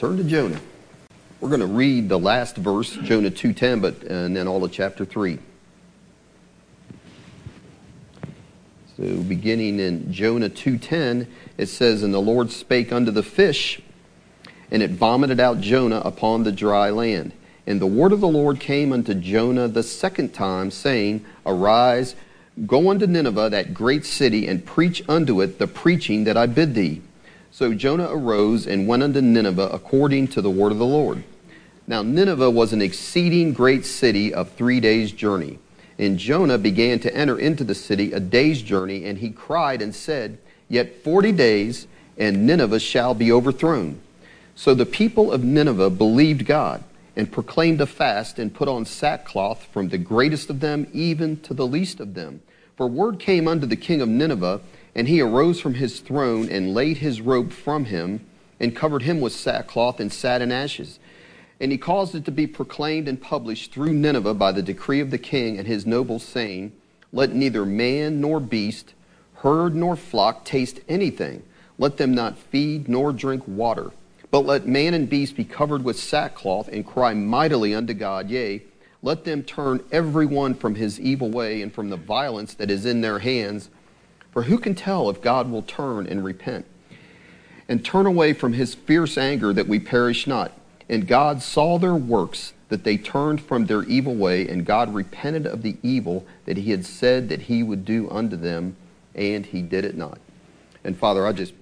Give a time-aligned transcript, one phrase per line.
[0.00, 0.58] Turn to Jonah.
[1.42, 5.04] We're going to read the last verse, Jonah 2:10, but and then all of chapter
[5.04, 5.38] 3.
[8.96, 11.26] So beginning in Jonah 2:10,
[11.58, 13.82] it says, "And the Lord spake unto the fish,
[14.70, 17.32] and it vomited out Jonah upon the dry land.
[17.66, 22.14] And the word of the Lord came unto Jonah the second time, saying, Arise,
[22.66, 26.74] go unto Nineveh, that great city, and preach unto it the preaching that I bid
[26.74, 27.02] thee.
[27.52, 31.24] So Jonah arose and went unto Nineveh according to the word of the Lord.
[31.86, 35.58] Now Nineveh was an exceeding great city of three days' journey.
[35.98, 39.94] And Jonah began to enter into the city a day's journey, and he cried and
[39.94, 41.86] said, Yet forty days,
[42.16, 44.00] and Nineveh shall be overthrown.
[44.54, 46.84] So the people of Nineveh believed God,
[47.16, 51.52] and proclaimed a fast, and put on sackcloth from the greatest of them even to
[51.52, 52.40] the least of them.
[52.76, 54.60] For word came unto the king of Nineveh,
[54.94, 58.24] and he arose from his throne, and laid his robe from him,
[58.58, 60.98] and covered him with sackcloth, and sat in ashes.
[61.60, 65.10] And he caused it to be proclaimed and published through Nineveh by the decree of
[65.10, 66.72] the king and his nobles, saying,
[67.12, 68.94] Let neither man nor beast,
[69.36, 71.42] herd nor flock taste anything.
[71.78, 73.90] Let them not feed nor drink water.
[74.30, 78.30] But let man and beast be covered with sackcloth and cry mightily unto God.
[78.30, 78.62] Yea,
[79.02, 82.86] let them turn every one from his evil way and from the violence that is
[82.86, 83.70] in their hands.
[84.30, 86.66] For who can tell if God will turn and repent?
[87.68, 90.52] And turn away from his fierce anger that we perish not.
[90.88, 95.46] And God saw their works, that they turned from their evil way, and God repented
[95.46, 98.76] of the evil that he had said that he would do unto them,
[99.14, 100.18] and he did it not.
[100.82, 101.54] And Father, I just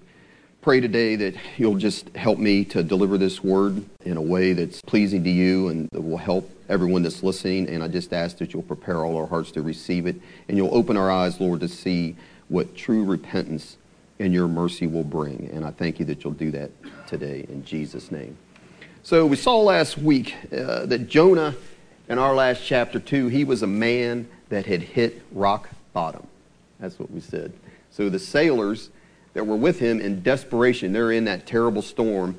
[0.60, 4.80] pray today that you'll just help me to deliver this word in a way that's
[4.82, 7.68] pleasing to you and that will help everyone that's listening.
[7.68, 10.16] And I just ask that you'll prepare all our hearts to receive it,
[10.48, 12.16] and you'll open our eyes, Lord, to see
[12.48, 13.76] what true repentance
[14.18, 15.50] and your mercy will bring.
[15.52, 16.70] And I thank you that you'll do that
[17.06, 18.36] today in Jesus' name.
[19.02, 21.54] So we saw last week uh, that Jonah,
[22.08, 26.26] in our last chapter 2, he was a man that had hit rock bottom.
[26.80, 27.52] That's what we said.
[27.90, 28.90] So the sailors
[29.34, 32.36] that were with him in desperation, they're in that terrible storm.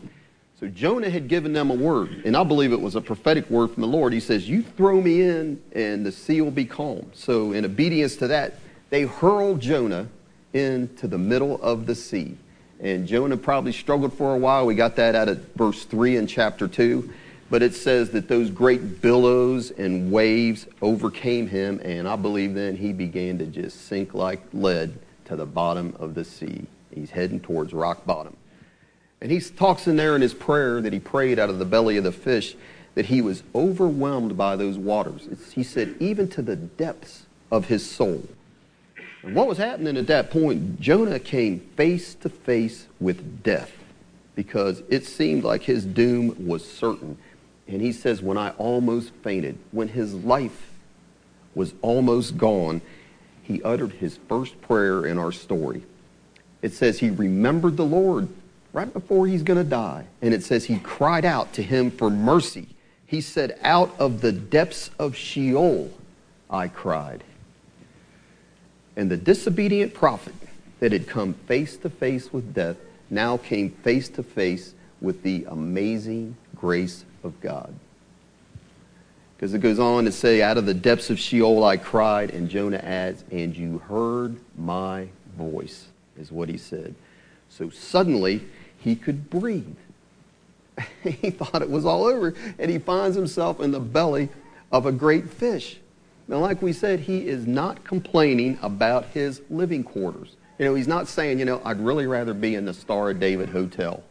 [0.59, 3.71] So Jonah had given them a word, and I believe it was a prophetic word
[3.71, 4.11] from the Lord.
[4.11, 7.09] He says, You throw me in, and the sea will be calm.
[7.13, 8.59] So, in obedience to that,
[8.89, 10.07] they hurled Jonah
[10.53, 12.37] into the middle of the sea.
[12.79, 14.65] And Jonah probably struggled for a while.
[14.65, 17.09] We got that out of verse 3 in chapter 2.
[17.49, 22.77] But it says that those great billows and waves overcame him, and I believe then
[22.77, 24.93] he began to just sink like lead
[25.25, 26.65] to the bottom of the sea.
[26.93, 28.37] He's heading towards rock bottom.
[29.21, 31.97] And he talks in there in his prayer that he prayed out of the belly
[31.97, 32.55] of the fish
[32.95, 35.27] that he was overwhelmed by those waters.
[35.29, 38.23] It's, he said, even to the depths of his soul.
[39.23, 43.71] And what was happening at that point, Jonah came face to face with death
[44.35, 47.17] because it seemed like his doom was certain.
[47.67, 50.71] And he says, when I almost fainted, when his life
[51.53, 52.81] was almost gone,
[53.43, 55.83] he uttered his first prayer in our story.
[56.61, 58.29] It says he remembered the Lord
[58.73, 60.05] right before he's going to die.
[60.21, 62.67] And it says he cried out to him for mercy.
[63.05, 65.91] He said, Out of the depths of Sheol
[66.49, 67.23] I cried.
[68.99, 70.35] And the disobedient prophet
[70.81, 72.75] that had come face to face with death
[73.09, 77.73] now came face to face with the amazing grace of God.
[79.37, 82.49] Because it goes on to say, Out of the depths of Sheol I cried, and
[82.49, 85.07] Jonah adds, And you heard my
[85.37, 85.87] voice,
[86.19, 86.93] is what he said.
[87.47, 88.43] So suddenly
[88.79, 89.77] he could breathe.
[91.03, 94.27] he thought it was all over, and he finds himself in the belly
[94.73, 95.79] of a great fish.
[96.29, 100.37] Now, like we said, he is not complaining about his living quarters.
[100.59, 103.19] You know, he's not saying, you know, I'd really rather be in the Star of
[103.19, 104.03] David Hotel.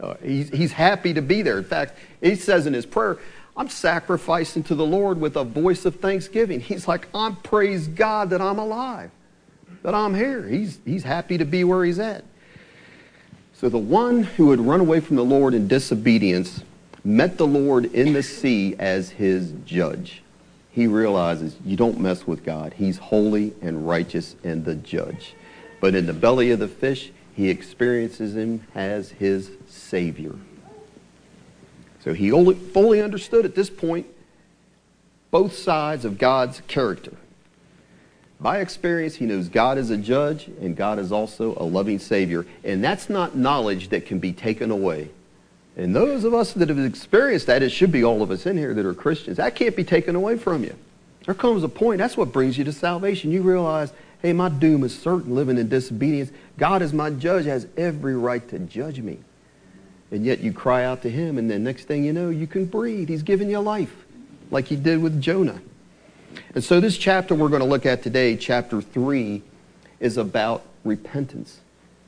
[0.00, 1.58] Uh, he's, he's happy to be there.
[1.58, 3.18] In fact, he says in his prayer,
[3.54, 6.60] I'm sacrificing to the Lord with a voice of thanksgiving.
[6.60, 9.10] He's like, I'm praise God that I'm alive,
[9.82, 10.48] that I'm here.
[10.48, 12.24] He's, he's happy to be where he's at.
[13.52, 16.62] So the one who had run away from the Lord in disobedience
[17.04, 20.22] met the Lord in the sea as his judge
[20.78, 22.72] he realizes you don't mess with God.
[22.72, 25.34] He's holy and righteous and the judge.
[25.80, 30.36] But in the belly of the fish, he experiences him as his Savior.
[32.04, 34.06] So he fully understood at this point
[35.32, 37.16] both sides of God's character.
[38.40, 42.46] By experience, he knows God is a judge and God is also a loving Savior.
[42.62, 45.10] And that's not knowledge that can be taken away.
[45.78, 48.58] And those of us that have experienced that, it should be all of us in
[48.58, 50.74] here that are Christians, that can't be taken away from you.
[51.24, 53.30] There comes a point, that's what brings you to salvation.
[53.30, 56.32] You realize, hey, my doom is certain living in disobedience.
[56.58, 59.18] God is my judge, has every right to judge me.
[60.10, 62.64] And yet you cry out to him, and then next thing you know, you can
[62.64, 63.08] breathe.
[63.08, 63.94] He's given you life,
[64.50, 65.60] like he did with Jonah.
[66.56, 69.42] And so this chapter we're going to look at today, chapter 3,
[70.00, 71.60] is about repentance.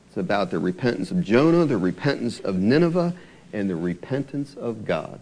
[0.09, 3.15] It's about the repentance of Jonah, the repentance of Nineveh,
[3.53, 5.21] and the repentance of God.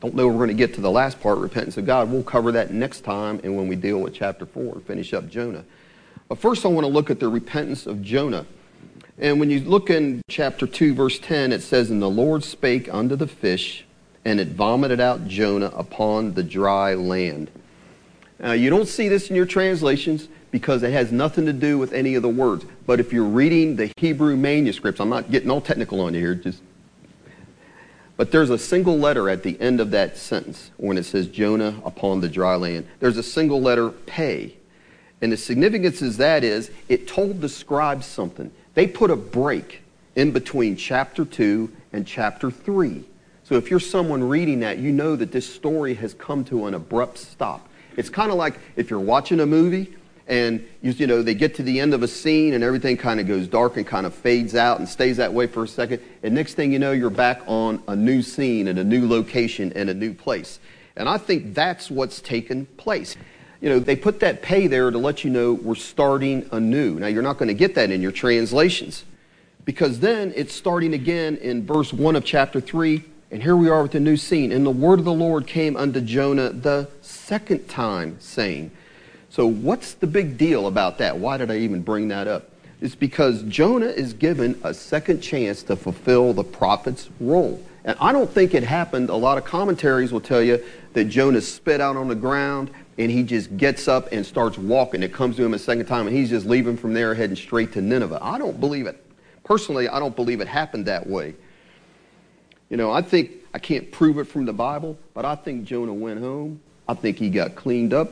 [0.00, 2.10] Don't know we're going to get to the last part, repentance of God.
[2.10, 5.28] We'll cover that next time and when we deal with chapter 4 and finish up
[5.28, 5.64] Jonah.
[6.28, 8.46] But first I want to look at the repentance of Jonah.
[9.18, 12.92] And when you look in chapter 2, verse 10, it says, And the Lord spake
[12.92, 13.84] unto the fish,
[14.24, 17.50] and it vomited out Jonah upon the dry land.
[18.40, 21.92] Now, you don't see this in your translations because it has nothing to do with
[21.92, 22.64] any of the words.
[22.86, 26.34] But if you're reading the Hebrew manuscripts, I'm not getting all technical on you here,
[26.34, 26.62] just
[28.20, 31.80] but there's a single letter at the end of that sentence when it says Jonah
[31.86, 32.86] upon the dry land.
[32.98, 34.56] There's a single letter, pay.
[35.22, 38.52] And the significance is that is it told the scribes something.
[38.74, 39.80] They put a break
[40.16, 43.04] in between chapter 2 and chapter 3.
[43.44, 46.74] So if you're someone reading that, you know that this story has come to an
[46.74, 47.69] abrupt stop.
[48.00, 49.94] It's kind of like if you're watching a movie
[50.26, 53.20] and you, you, know they get to the end of a scene and everything kind
[53.20, 56.00] of goes dark and kind of fades out and stays that way for a second
[56.22, 59.70] and next thing you know you're back on a new scene and a new location
[59.76, 60.60] and a new place.
[60.96, 63.16] And i think that's what's taken place.
[63.60, 66.98] You know they put that pay there to let you know we're starting anew.
[66.98, 69.04] Now you're not going to get that in your translations
[69.66, 73.82] because then it's starting again in verse 1 of chapter 3 and here we are
[73.82, 74.50] with a new scene.
[74.50, 76.88] And the word of the lord came unto jonah the
[77.30, 78.72] second time saying
[79.28, 81.16] so, what's the big deal about that?
[81.16, 82.50] Why did I even bring that up?
[82.80, 87.64] It's because Jonah is given a second chance to fulfill the prophet's role.
[87.84, 89.08] And I don't think it happened.
[89.08, 90.60] A lot of commentaries will tell you
[90.94, 95.04] that Jonah spit out on the ground and he just gets up and starts walking.
[95.04, 97.72] It comes to him a second time and he's just leaving from there heading straight
[97.74, 98.18] to Nineveh.
[98.20, 99.00] I don't believe it.
[99.44, 101.36] Personally, I don't believe it happened that way.
[102.68, 105.94] You know, I think, I can't prove it from the Bible, but I think Jonah
[105.94, 106.60] went home.
[106.90, 108.10] I think he got cleaned up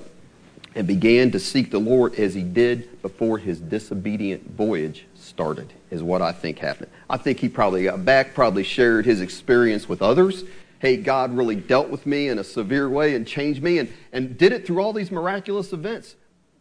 [0.76, 6.00] and began to seek the Lord as he did before his disobedient voyage started, is
[6.00, 6.88] what I think happened.
[7.10, 10.44] I think he probably got back, probably shared his experience with others.
[10.78, 14.38] Hey, God really dealt with me in a severe way and changed me and, and
[14.38, 16.14] did it through all these miraculous events.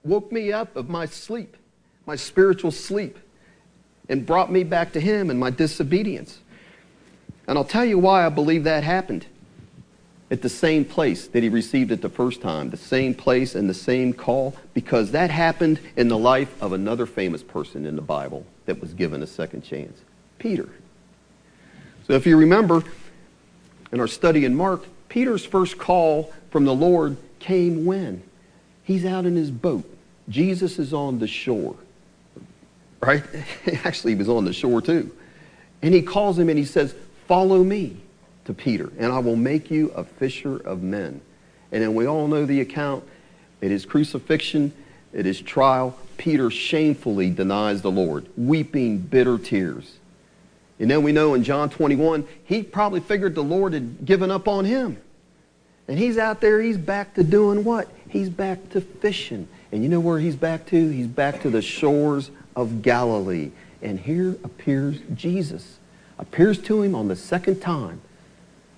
[0.04, 1.56] Woke me up of my sleep,
[2.08, 3.20] my spiritual sleep,
[4.10, 6.40] and brought me back to him and my disobedience.
[7.48, 9.28] And I'll tell you why I believe that happened
[10.30, 13.70] at the same place that he received it the first time, the same place and
[13.70, 18.02] the same call, because that happened in the life of another famous person in the
[18.02, 20.02] Bible that was given a second chance
[20.38, 20.70] Peter.
[22.06, 22.84] So if you remember
[23.92, 28.22] in our study in Mark, Peter's first call from the Lord came when?
[28.84, 29.90] He's out in his boat.
[30.30, 31.76] Jesus is on the shore.
[33.02, 33.24] Right?
[33.84, 35.16] Actually, he was on the shore too.
[35.82, 36.96] And he calls him and he says,
[37.28, 37.98] Follow me
[38.48, 41.22] to Peter, and I will make you a fisher of men.
[41.72, 43.04] And then we all know the account.
[43.62, 44.74] It is crucifixion,
[45.14, 45.98] it is trial.
[46.16, 49.98] Peter shamefully denies the Lord, weeping bitter tears.
[50.80, 54.48] And then we know in John 21, he probably figured the Lord had given up
[54.48, 54.98] on him.
[55.88, 57.90] And he's out there, he's back to doing what?
[58.10, 59.48] He's back to fishing.
[59.72, 60.90] And you know where he's back to?
[60.90, 63.52] He's back to the shores of Galilee.
[63.82, 65.80] And here appears Jesus.
[66.18, 68.02] Appears to him on the second time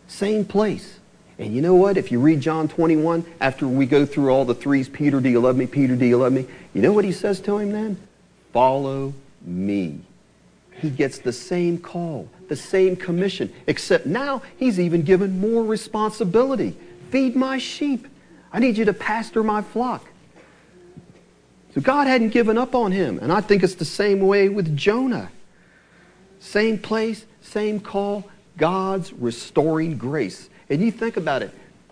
[0.10, 1.00] same place.
[1.38, 1.96] And you know what?
[1.96, 5.40] If you read John 21, after we go through all the threes, Peter, do you
[5.40, 5.68] love me?
[5.68, 6.46] Peter, do you love me?
[6.74, 7.98] You know what he says to him then?
[8.52, 9.14] Follow
[9.46, 10.02] me.
[10.82, 16.76] He gets the same call, the same commission, except now he's even given more responsibility.
[17.10, 18.08] Feed my sheep.
[18.52, 20.06] I need you to pastor my flock.
[21.76, 23.20] So God hadn't given up on him.
[23.20, 25.32] And I think it's the same way with Jonah.
[26.40, 28.26] Same place, same call,
[28.60, 30.50] God's restoring grace.
[30.70, 31.52] And you think about it,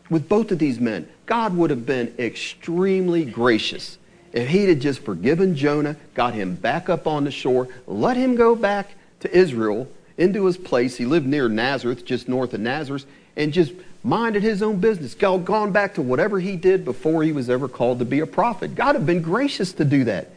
[0.10, 3.98] with both of these men, God would have been extremely gracious
[4.34, 8.56] if he'd just forgiven Jonah, got him back up on the shore, let him go
[8.56, 10.98] back to Israel, into his place.
[10.98, 13.06] He lived near Nazareth, just north of Nazareth,
[13.36, 17.50] and just minded his own business, gone back to whatever he did before he was
[17.50, 18.76] ever called to be a prophet.
[18.76, 20.30] God had been gracious to do that.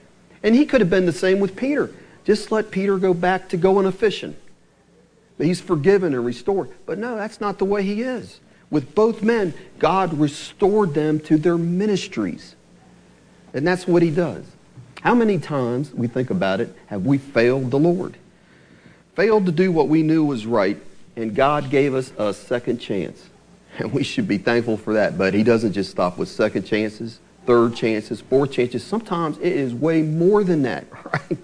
[0.43, 1.91] And he could have been the same with Peter.
[2.25, 4.37] Just let Peter go back to going a fishing.
[5.47, 6.71] He's forgiven and restored.
[6.87, 8.41] But no, that's not the way he is.
[8.71, 12.55] With both men, God restored them to their ministries.
[13.53, 14.45] And that's what he does.
[15.01, 18.17] How many times, we think about it, have we failed the Lord?
[19.17, 20.77] Failed to do what we knew was right,
[21.17, 23.31] and God gave us a second chance.
[23.79, 25.17] And we should be thankful for that.
[25.17, 28.85] But he doesn't just stop with second chances, third chances, fourth chances.
[28.85, 31.39] Sometimes it is way more than that, right?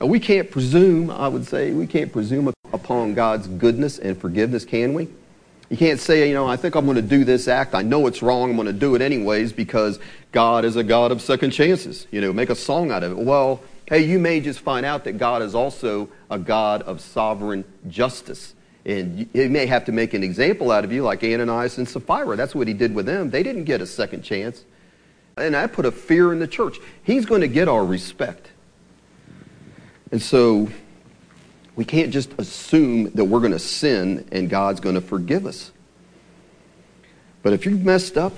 [0.00, 4.64] And we can't presume, I would say, we can't presume upon God's goodness and forgiveness,
[4.64, 5.08] can we?
[5.68, 7.74] You can't say, you know, I think I'm going to do this act.
[7.74, 8.50] I know it's wrong.
[8.50, 9.98] I'm going to do it anyways because
[10.30, 12.06] God is a God of second chances.
[12.10, 13.24] You know, make a song out of it.
[13.24, 17.64] Well, hey, you may just find out that God is also a God of sovereign
[17.88, 18.54] justice.
[18.84, 22.36] And he may have to make an example out of you, like Ananias and Sapphira.
[22.36, 23.30] That's what he did with them.
[23.30, 24.64] They didn't get a second chance.
[25.38, 26.78] And I put a fear in the church.
[27.02, 28.48] He's going to get our respect.
[30.10, 30.68] And so
[31.74, 35.72] we can't just assume that we're going to sin and God's going to forgive us.
[37.42, 38.36] But if you've messed up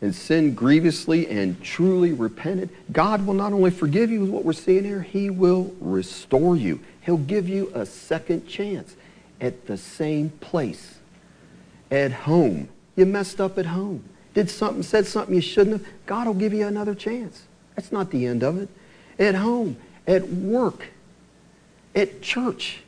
[0.00, 4.84] and sinned grievously and truly repented, God will not only forgive you, what we're seeing
[4.84, 6.80] here, He will restore you.
[7.00, 8.96] He'll give you a second chance
[9.40, 10.98] at the same place,
[11.90, 12.68] at home.
[12.96, 14.04] You messed up at home.
[14.34, 15.92] Did something, said something you shouldn't have.
[16.06, 17.44] God will give you another chance.
[17.74, 18.68] That's not the end of it.
[19.18, 20.88] At home, at work,
[21.98, 22.80] at church,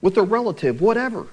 [0.00, 1.26] with a relative, whatever.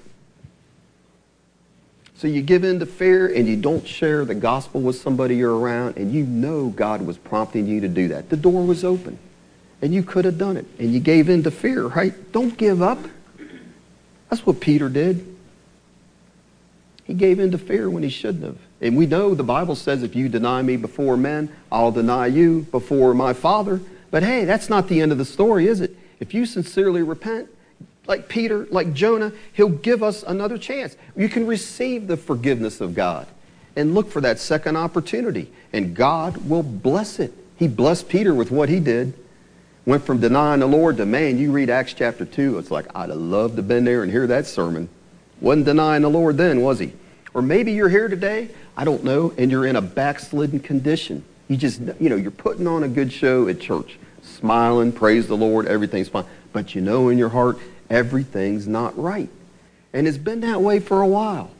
[2.18, 5.56] So you give in to fear and you don't share the gospel with somebody you're
[5.56, 8.28] around and you know God was prompting you to do that.
[8.28, 9.18] The door was open
[9.80, 12.32] and you could have done it and you gave in to fear, right?
[12.32, 12.98] Don't give up.
[14.28, 15.36] That's what Peter did.
[17.04, 18.58] He gave in to fear when he shouldn't have.
[18.80, 22.62] And we know the Bible says if you deny me before men, I'll deny you
[22.72, 23.80] before my Father.
[24.10, 25.96] But hey, that's not the end of the story, is it?
[26.20, 27.48] If you sincerely repent,
[28.06, 30.96] like Peter, like Jonah, he'll give us another chance.
[31.14, 33.26] You can receive the forgiveness of God
[33.76, 37.32] and look for that second opportunity, and God will bless it.
[37.56, 39.12] He blessed Peter with what he did.
[39.84, 43.10] Went from denying the Lord to, man, you read Acts chapter 2, it's like, I'd
[43.10, 44.88] have loved to have been there and hear that sermon.
[45.40, 46.92] Wasn't denying the Lord then, was he?
[47.32, 51.24] Or maybe you're here today, I don't know, and you're in a backslidden condition.
[51.46, 53.98] You just, you know, you're putting on a good show at church
[54.38, 56.24] smiling, praise the Lord, everything's fine.
[56.52, 57.58] But you know in your heart,
[57.90, 59.28] everything's not right.
[59.92, 61.50] And it's been that way for a while.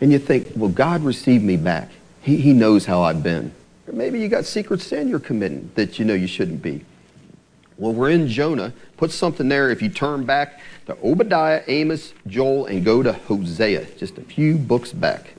[0.00, 1.90] And you think, well, God received me back.
[2.22, 3.52] He, he knows how I've been.
[3.86, 6.84] Or maybe you got secret sin you're committing that you know you shouldn't be.
[7.78, 8.72] Well, we're in Jonah.
[8.96, 13.86] Put something there if you turn back to Obadiah, Amos, Joel, and go to Hosea,
[13.96, 15.34] just a few books back.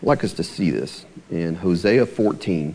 [0.00, 2.74] I'd like us to see this in Hosea 14.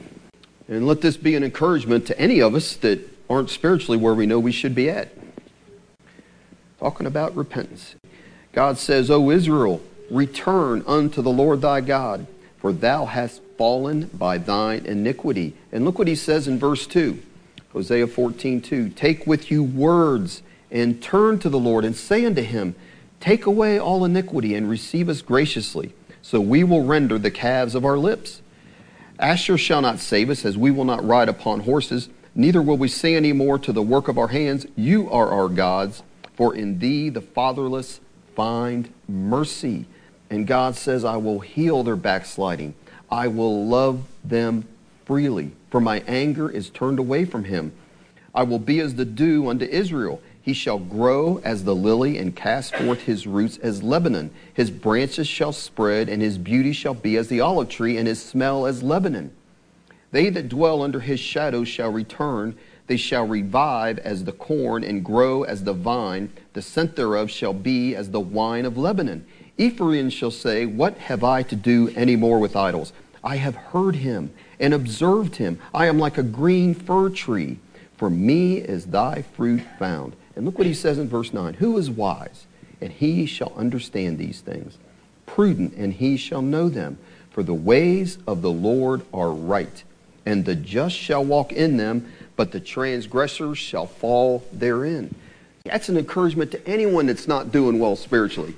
[0.67, 4.25] And let this be an encouragement to any of us that aren't spiritually where we
[4.25, 5.10] know we should be at.
[6.79, 7.96] Talking about repentance.
[8.53, 12.27] God says, O Israel, return unto the Lord thy God,
[12.58, 15.55] for thou hast fallen by thine iniquity.
[15.72, 17.22] And look what he says in verse 2.
[17.74, 18.89] Hosea 14, 2.
[18.89, 22.75] Take with you words and turn to the Lord and say unto him,
[23.20, 27.86] Take away all iniquity and receive us graciously, so we will render the calves of
[27.86, 28.41] our lips.
[29.24, 32.89] Asshur shall not save us, as we will not ride upon horses, neither will we
[32.89, 36.03] say any more to the work of our hands, You are our gods,
[36.34, 38.01] for in thee the fatherless
[38.36, 39.86] find mercy.
[40.30, 42.75] And God says, I will heal their backsliding.
[43.10, 44.68] I will love them
[45.06, 47.72] freely, for my anger is turned away from him.
[48.36, 52.36] I will be as the dew unto Israel he shall grow as the lily and
[52.36, 54.30] cast forth his roots as Lebanon.
[54.54, 58.22] His branches shall spread, and his beauty shall be as the olive tree, and his
[58.22, 59.32] smell as Lebanon.
[60.12, 62.58] They that dwell under his shadow shall return.
[62.88, 66.30] They shall revive as the corn and grow as the vine.
[66.52, 69.26] The scent thereof shall be as the wine of Lebanon.
[69.58, 72.92] Ephraim shall say, What have I to do any more with idols?
[73.24, 75.58] I have heard him and observed him.
[75.74, 77.60] I am like a green fir tree.
[77.96, 80.18] For me is thy fruit found.
[80.36, 82.46] And look what he says in verse 9 Who is wise?
[82.82, 84.78] And he shall understand these things.
[85.25, 86.98] Prudent, and he shall know them.
[87.32, 89.84] For the ways of the Lord are right,
[90.25, 95.16] and the just shall walk in them, but the transgressors shall fall therein.
[95.66, 98.56] That's an encouragement to anyone that's not doing well spiritually.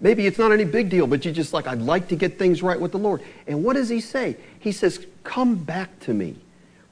[0.00, 2.62] Maybe it's not any big deal, but you're just like, I'd like to get things
[2.62, 3.22] right with the Lord.
[3.46, 4.36] And what does he say?
[4.60, 6.36] He says, Come back to me,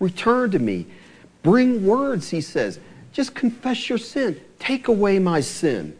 [0.00, 0.87] return to me,
[1.42, 2.78] bring words, he says.
[3.12, 4.40] Just confess your sin.
[4.59, 5.97] Take away my sin,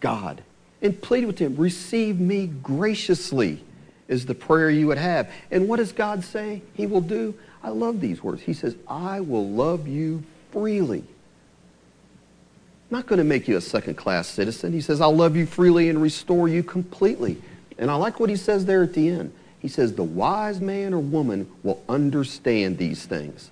[0.00, 0.42] God.
[0.82, 1.56] And plead with him.
[1.56, 3.62] Receive me graciously
[4.08, 5.30] is the prayer you would have.
[5.50, 7.34] And what does God say he will do?
[7.62, 8.42] I love these words.
[8.42, 11.00] He says, I will love you freely.
[12.90, 14.72] I'm not going to make you a second class citizen.
[14.72, 17.40] He says, I'll love you freely and restore you completely.
[17.78, 19.32] And I like what he says there at the end.
[19.58, 23.50] He says, the wise man or woman will understand these things.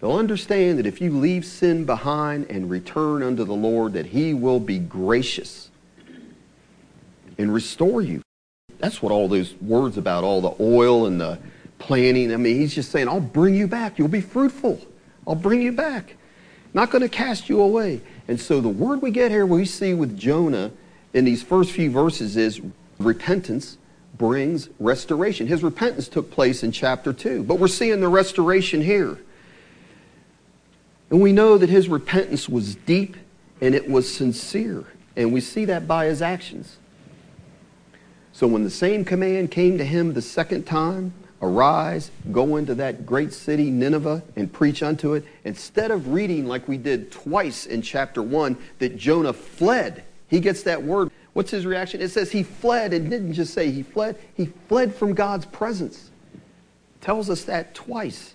[0.00, 4.32] They'll understand that if you leave sin behind and return unto the Lord, that He
[4.32, 5.70] will be gracious
[7.36, 8.22] and restore you.
[8.78, 11.38] That's what all those words about all the oil and the
[11.78, 12.32] planting.
[12.32, 13.98] I mean, He's just saying, I'll bring you back.
[13.98, 14.80] You'll be fruitful.
[15.26, 16.16] I'll bring you back.
[16.72, 18.00] Not going to cast you away.
[18.26, 20.70] And so the word we get here, we see with Jonah
[21.12, 22.60] in these first few verses is
[22.98, 23.76] repentance
[24.16, 25.46] brings restoration.
[25.46, 29.18] His repentance took place in chapter 2, but we're seeing the restoration here.
[31.10, 33.16] And we know that his repentance was deep
[33.60, 34.84] and it was sincere.
[35.16, 36.78] And we see that by his actions.
[38.32, 41.12] So when the same command came to him the second time,
[41.42, 46.68] arise, go into that great city, Nineveh, and preach unto it, instead of reading like
[46.68, 51.10] we did twice in chapter 1 that Jonah fled, he gets that word.
[51.32, 52.00] What's his reaction?
[52.00, 52.92] It says he fled.
[52.92, 56.10] and didn't just say he fled, he fled from God's presence.
[57.00, 58.34] Tells us that twice.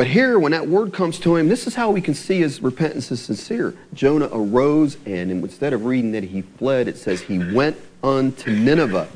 [0.00, 2.62] But here, when that word comes to him, this is how we can see his
[2.62, 3.74] repentance is sincere.
[3.92, 9.10] Jonah arose, and instead of reading that he fled, it says he went unto Nineveh.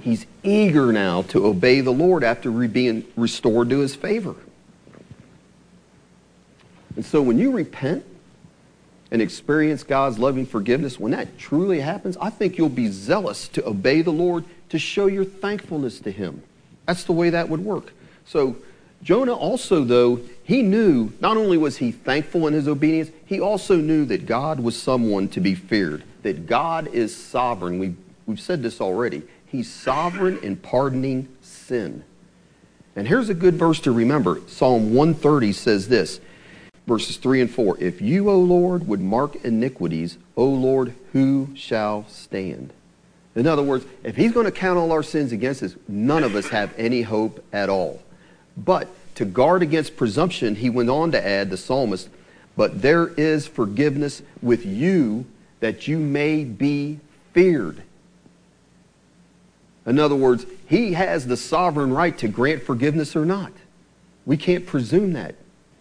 [0.00, 4.34] He's eager now to obey the Lord after being restored to his favor.
[6.96, 8.06] And so when you repent
[9.10, 13.68] and experience God's loving forgiveness, when that truly happens, I think you'll be zealous to
[13.68, 16.42] obey the Lord to show your thankfulness to him.
[16.86, 17.92] That's the way that would work.
[18.24, 18.56] So
[19.02, 23.76] Jonah also, though, he knew not only was he thankful in his obedience, he also
[23.76, 27.78] knew that God was someone to be feared, that God is sovereign.
[27.78, 29.22] We've, we've said this already.
[29.46, 32.04] He's sovereign in pardoning sin.
[32.94, 36.20] And here's a good verse to remember Psalm 130 says this,
[36.86, 42.06] verses 3 and 4 If you, O Lord, would mark iniquities, O Lord, who shall
[42.08, 42.72] stand?
[43.34, 46.34] In other words, if he's going to count all our sins against us, none of
[46.34, 48.02] us have any hope at all.
[48.64, 52.08] But to guard against presumption, he went on to add, the psalmist,
[52.56, 55.24] but there is forgiveness with you
[55.60, 57.00] that you may be
[57.32, 57.82] feared.
[59.86, 63.52] In other words, he has the sovereign right to grant forgiveness or not.
[64.26, 65.34] We can't presume that.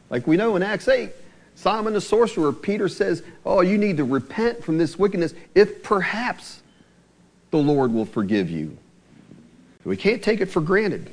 [0.09, 1.11] Like we know in Acts 8,
[1.55, 6.61] Simon the sorcerer, Peter says, Oh, you need to repent from this wickedness if perhaps
[7.51, 8.77] the Lord will forgive you.
[9.83, 11.09] We can't take it for granted.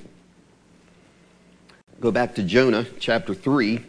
[1.98, 3.82] Go back to Jonah chapter 3.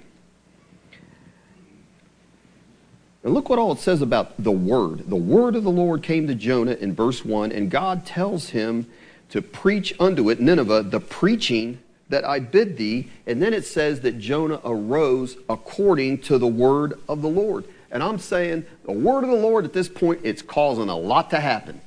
[3.24, 5.10] And look what all it says about the word.
[5.10, 8.88] The word of the Lord came to Jonah in verse 1, and God tells him
[9.30, 13.10] to preach unto it, Nineveh, the preaching that I bid thee.
[13.26, 17.66] And then it says that Jonah arose according to the word of the Lord.
[17.92, 21.30] And I'm saying the word of the Lord at this point, it's causing a lot
[21.32, 21.82] to happen,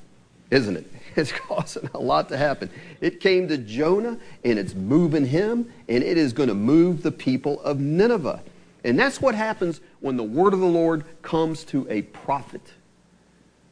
[0.51, 0.93] isn't it?
[1.21, 2.71] It's causing a lot to happen.
[3.01, 7.13] It came to Jonah and it's moving him and it is going to move the
[7.13, 8.43] people of Nineveh.
[8.83, 12.63] And that's what happens when the word of the Lord comes to a prophet.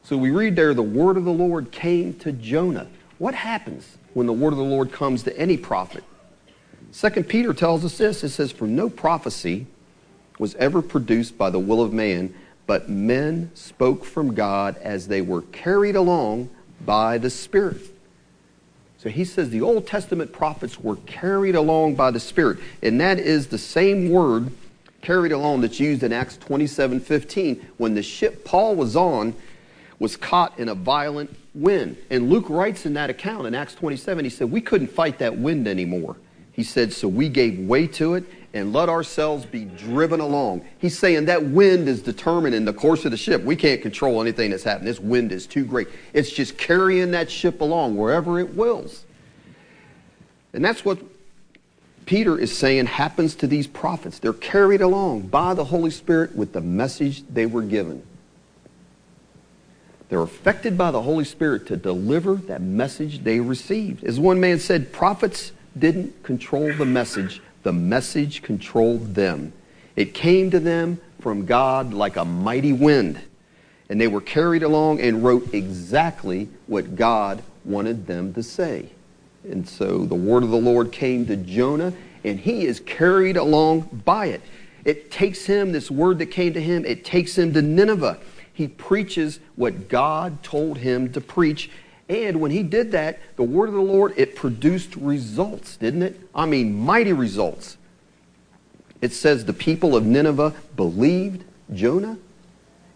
[0.02, 2.88] So we read there, the word of the Lord came to Jonah.
[3.18, 6.04] What happens when the word of the Lord comes to any prophet?
[6.90, 8.24] Second Peter tells us this.
[8.24, 9.66] It says, For no prophecy
[10.38, 12.34] was ever produced by the will of man,
[12.66, 16.48] but men spoke from God as they were carried along
[16.84, 17.80] by the Spirit.
[18.98, 22.58] So he says the Old Testament prophets were carried along by the Spirit.
[22.82, 24.50] And that is the same word
[25.02, 29.34] carried along that's used in Acts 27 15 when the ship Paul was on
[29.98, 31.96] was caught in a violent wind.
[32.10, 35.36] And Luke writes in that account in Acts 27, he said, We couldn't fight that
[35.36, 36.16] wind anymore.
[36.52, 40.64] He said, So we gave way to it and let ourselves be driven along.
[40.78, 43.42] He's saying that wind is determining the course of the ship.
[43.42, 44.86] We can't control anything that's happening.
[44.86, 45.88] This wind is too great.
[46.12, 49.04] It's just carrying that ship along wherever it wills.
[50.52, 50.98] And that's what
[52.06, 54.18] Peter is saying happens to these prophets.
[54.18, 58.02] They're carried along by the Holy Spirit with the message they were given.
[60.08, 64.04] They're affected by the Holy Spirit to deliver that message they received.
[64.04, 69.52] As one man said, prophets didn't control the message, the message controlled them.
[69.96, 73.20] It came to them from God like a mighty wind.
[73.90, 78.90] And they were carried along and wrote exactly what God wanted them to say.
[79.44, 81.92] And so the word of the Lord came to Jonah,
[82.24, 84.42] and he is carried along by it.
[84.84, 88.18] It takes him, this word that came to him, it takes him to Nineveh.
[88.52, 91.70] He preaches what God told him to preach.
[92.08, 96.20] And when he did that, the word of the Lord, it produced results, didn't it?
[96.34, 97.76] I mean, mighty results.
[99.00, 102.18] It says the people of Nineveh believed Jonah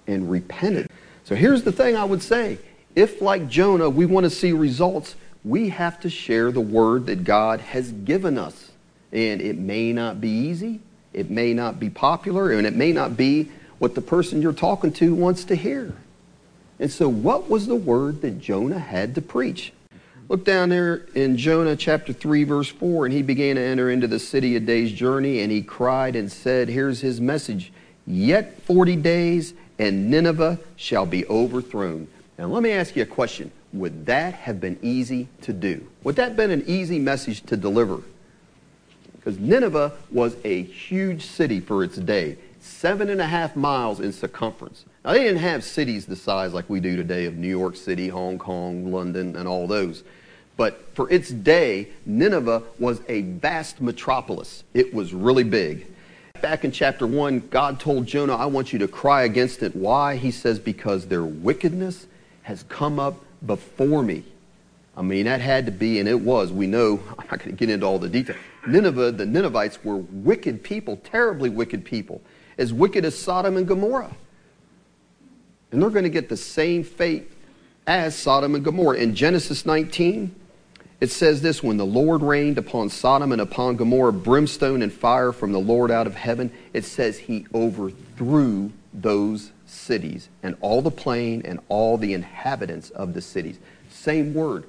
[0.07, 0.89] and repented.
[1.25, 2.59] So here's the thing I would say.
[2.97, 7.25] If, like Jonah, we want to see results, we have to share the word that
[7.25, 8.71] God has given us.
[9.13, 10.81] And it may not be easy,
[11.13, 14.93] it may not be popular, and it may not be what the person you're talking
[14.95, 15.95] to wants to hear.
[16.83, 19.73] And so, what was the word that Jonah had to preach?
[20.29, 23.05] Look down there in Jonah chapter 3, verse 4.
[23.05, 26.31] And he began to enter into the city a day's journey, and he cried and
[26.31, 27.73] said, Here's his message
[28.05, 32.09] Yet 40 days, and Nineveh shall be overthrown.
[32.37, 33.53] Now, let me ask you a question.
[33.73, 35.87] Would that have been easy to do?
[36.03, 38.01] Would that have been an easy message to deliver?
[39.15, 42.39] Because Nineveh was a huge city for its day,
[42.83, 44.85] seven and a half miles in circumference.
[45.05, 48.09] Now, they didn't have cities the size like we do today of New York City,
[48.09, 50.03] Hong Kong, London, and all those.
[50.57, 54.65] But for its day, Nineveh was a vast metropolis.
[54.75, 55.87] It was really big.
[56.41, 59.77] Back in chapter 1, God told Jonah, I want you to cry against it.
[59.77, 60.17] Why?
[60.17, 62.09] He says, because their wickedness
[62.43, 63.15] has come up
[63.47, 64.25] before me.
[64.97, 66.51] I mean, that had to be, and it was.
[66.51, 68.39] We know, I'm not going to get into all the details.
[68.67, 72.21] Nineveh, the Ninevites were wicked people, terribly wicked people,
[72.59, 74.15] as wicked as Sodom and Gomorrah.
[75.71, 77.31] And they're going to get the same fate
[77.87, 78.99] as Sodom and Gomorrah.
[78.99, 80.35] In Genesis 19,
[81.01, 85.33] it says this When the Lord rained upon Sodom and upon Gomorrah brimstone and fire
[85.33, 90.91] from the Lord out of heaven, it says he overthrew those cities and all the
[90.91, 93.59] plain and all the inhabitants of the cities.
[93.91, 94.65] Same word.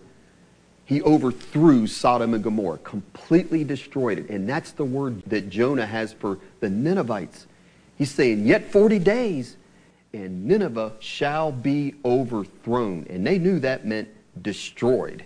[0.86, 4.30] He overthrew Sodom and Gomorrah, completely destroyed it.
[4.30, 7.48] And that's the word that Jonah has for the Ninevites.
[8.04, 9.56] He's saying, Yet 40 days,
[10.14, 13.08] and Nineveh shall be overthrown.
[13.10, 14.10] And they knew that meant
[14.42, 15.24] destroyed.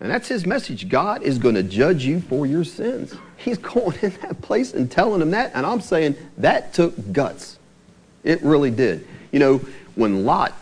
[0.00, 0.88] And that's his message.
[0.88, 3.14] God is going to judge you for your sins.
[3.36, 5.52] He's going in that place and telling them that.
[5.54, 7.58] And I'm saying that took guts.
[8.22, 9.06] It really did.
[9.30, 9.60] You know,
[9.96, 10.54] when Lot,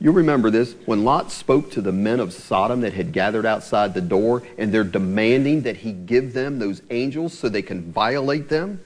[0.00, 3.94] you remember this, when Lot spoke to the men of Sodom that had gathered outside
[3.94, 8.48] the door and they're demanding that he give them those angels so they can violate
[8.48, 8.78] them,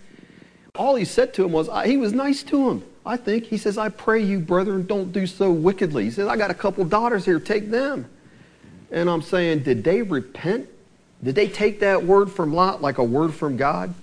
[0.78, 2.84] all he said to him was, he was nice to him.
[3.08, 3.44] I think.
[3.44, 6.04] He says, I pray you, brethren, don't do so wickedly.
[6.04, 8.06] He says, I got a couple daughters here, take them.
[8.90, 10.68] And I'm saying, did they repent?
[11.24, 13.94] Did they take that word from Lot like a word from God?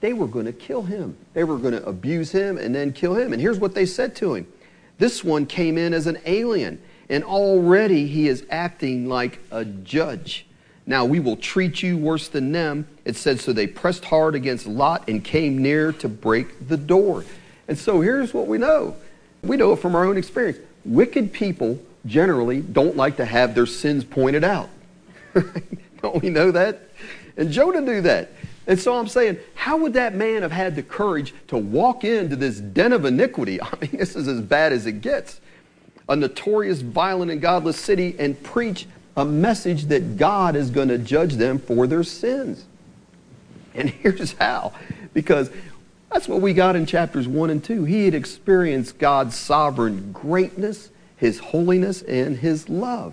[0.00, 1.16] They were going to kill him.
[1.34, 3.32] They were going to abuse him and then kill him.
[3.32, 4.46] And here's what they said to him
[4.98, 10.46] this one came in as an alien, and already he is acting like a judge.
[10.88, 12.88] Now we will treat you worse than them.
[13.04, 17.26] It said, so they pressed hard against Lot and came near to break the door.
[17.68, 18.96] And so here's what we know
[19.42, 20.58] we know it from our own experience.
[20.86, 24.70] Wicked people generally don't like to have their sins pointed out.
[26.02, 26.88] don't we know that?
[27.36, 28.32] And Jonah knew that.
[28.66, 32.34] And so I'm saying, how would that man have had the courage to walk into
[32.34, 33.60] this den of iniquity?
[33.62, 35.38] I mean, this is as bad as it gets.
[36.08, 38.86] A notorious, violent, and godless city and preach
[39.18, 42.64] a message that God is going to judge them for their sins.
[43.74, 44.72] And here's how.
[45.12, 45.50] Because
[46.10, 47.84] that's what we got in chapters 1 and 2.
[47.84, 53.12] He had experienced God's sovereign greatness his holiness, and his love.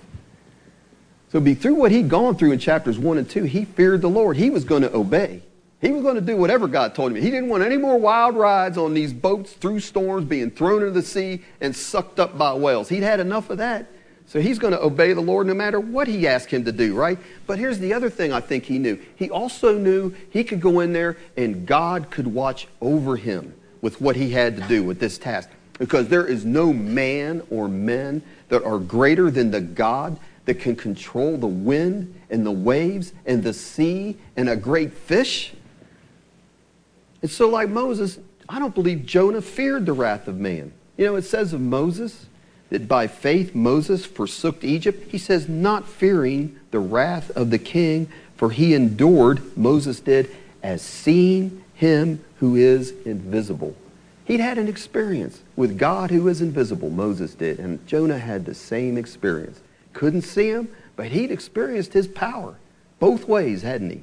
[1.31, 4.09] So, be through what he'd gone through in chapters 1 and 2, he feared the
[4.09, 4.37] Lord.
[4.37, 5.41] He was going to obey.
[5.81, 7.21] He was going to do whatever God told him.
[7.21, 10.91] He didn't want any more wild rides on these boats through storms, being thrown into
[10.91, 12.89] the sea and sucked up by whales.
[12.89, 13.87] He'd had enough of that.
[14.27, 16.95] So he's going to obey the Lord no matter what he asked him to do,
[16.95, 17.17] right?
[17.45, 18.99] But here's the other thing I think he knew.
[19.15, 24.01] He also knew he could go in there and God could watch over him with
[24.01, 28.21] what he had to do with this task because there is no man or men
[28.49, 33.43] that are greater than the God that can control the wind and the waves and
[33.43, 35.53] the sea and a great fish.
[37.21, 40.71] And so, like Moses, I don't believe Jonah feared the wrath of man.
[40.97, 42.27] You know, it says of Moses
[42.69, 45.11] that by faith Moses forsook Egypt.
[45.11, 50.29] He says, not fearing the wrath of the king, for he endured, Moses did,
[50.63, 53.75] as seeing him who is invisible.
[54.25, 58.55] He'd had an experience with God who is invisible, Moses did, and Jonah had the
[58.55, 59.61] same experience.
[59.93, 62.55] Couldn't see him, but he'd experienced his power
[62.99, 64.01] both ways, hadn't he?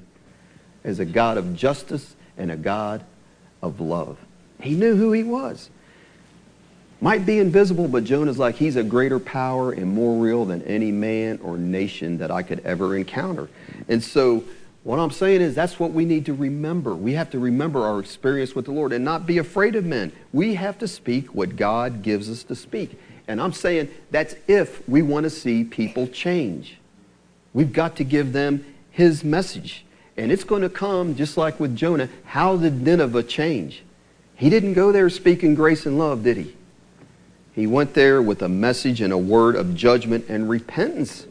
[0.84, 3.04] As a God of justice and a God
[3.60, 4.18] of love.
[4.60, 5.70] He knew who he was.
[7.02, 10.92] Might be invisible, but Jonah's like, he's a greater power and more real than any
[10.92, 13.48] man or nation that I could ever encounter.
[13.88, 14.44] And so
[14.84, 16.94] what I'm saying is that's what we need to remember.
[16.94, 20.12] We have to remember our experience with the Lord and not be afraid of men.
[20.32, 22.96] We have to speak what God gives us to speak.
[23.26, 26.78] And I'm saying that's if we want to see people change.
[27.52, 29.84] We've got to give them his message.
[30.16, 32.08] And it's going to come just like with Jonah.
[32.26, 33.82] How did Nineveh change?
[34.36, 36.54] He didn't go there speaking grace and love, did he?
[37.54, 41.26] He went there with a message and a word of judgment and repentance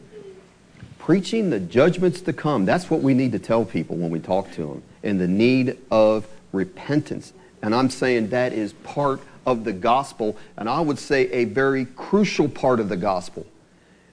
[1.02, 2.64] preaching the judgments to come.
[2.64, 5.76] That's what we need to tell people when we talk to them, and the need
[5.90, 7.32] of repentance.
[7.60, 11.86] And I'm saying that is part of the gospel, and I would say a very
[11.86, 13.44] crucial part of the gospel.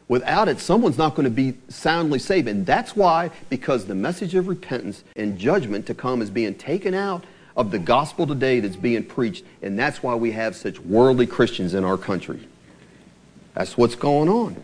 [0.07, 2.47] Without it, someone's not going to be soundly saved.
[2.47, 6.95] And that's why, because the message of repentance and judgment to come is being taken
[6.95, 7.23] out
[7.59, 11.73] of the gospel today that's being preached, and that's why we have such worldly Christians
[11.73, 12.47] in our country.
[13.53, 14.55] That's what's going on.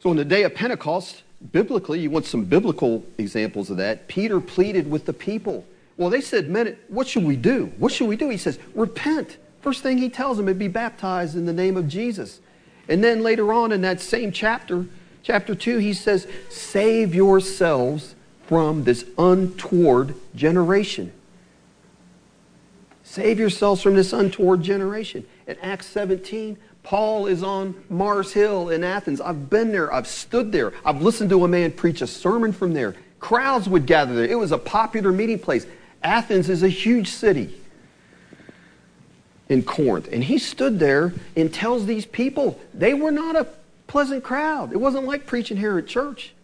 [0.00, 4.08] So, on the day of Pentecost, biblically, you want some biblical examples of that.
[4.08, 5.66] Peter pleaded with the people.
[5.98, 7.66] Well, they said, Man, what should we do?
[7.76, 8.30] What should we do?
[8.30, 9.36] He says, Repent.
[9.60, 12.40] First thing he tells them is be baptized in the name of Jesus.
[12.88, 14.86] And then later on in that same chapter,
[15.22, 18.14] chapter 2, he says, Save yourselves
[18.46, 21.12] from this untoward generation.
[23.08, 25.24] Save yourselves from this untoward generation.
[25.46, 29.18] In Acts 17, Paul is on Mars Hill in Athens.
[29.22, 29.90] I've been there.
[29.90, 30.74] I've stood there.
[30.84, 32.96] I've listened to a man preach a sermon from there.
[33.18, 34.26] Crowds would gather there.
[34.26, 35.66] It was a popular meeting place.
[36.02, 37.58] Athens is a huge city
[39.48, 40.10] in Corinth.
[40.12, 43.46] And he stood there and tells these people they were not a
[43.86, 44.70] pleasant crowd.
[44.70, 46.34] It wasn't like preaching here at church.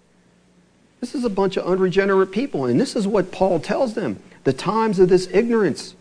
[1.02, 2.64] This is a bunch of unregenerate people.
[2.64, 5.94] And this is what Paul tells them the times of this ignorance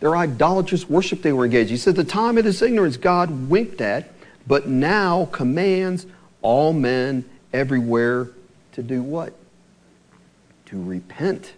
[0.00, 1.70] their idolatrous worship they were engaged.
[1.70, 4.10] He said, The time of this ignorance God winked at,
[4.46, 6.06] but now commands
[6.40, 8.30] all men everywhere
[8.72, 9.34] to do what?
[10.66, 11.52] To repent.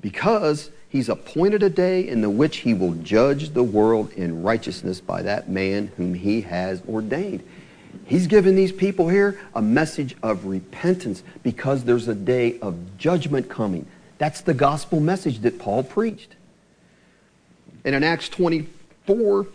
[0.00, 5.00] Because he's appointed a day in the which he will judge the world in righteousness
[5.00, 7.44] by that man whom he has ordained.
[8.06, 13.48] He's given these people here a message of repentance because there's a day of judgment
[13.48, 13.86] coming.
[14.18, 16.34] That's the gospel message that Paul preached.
[17.88, 19.46] And in Acts 24,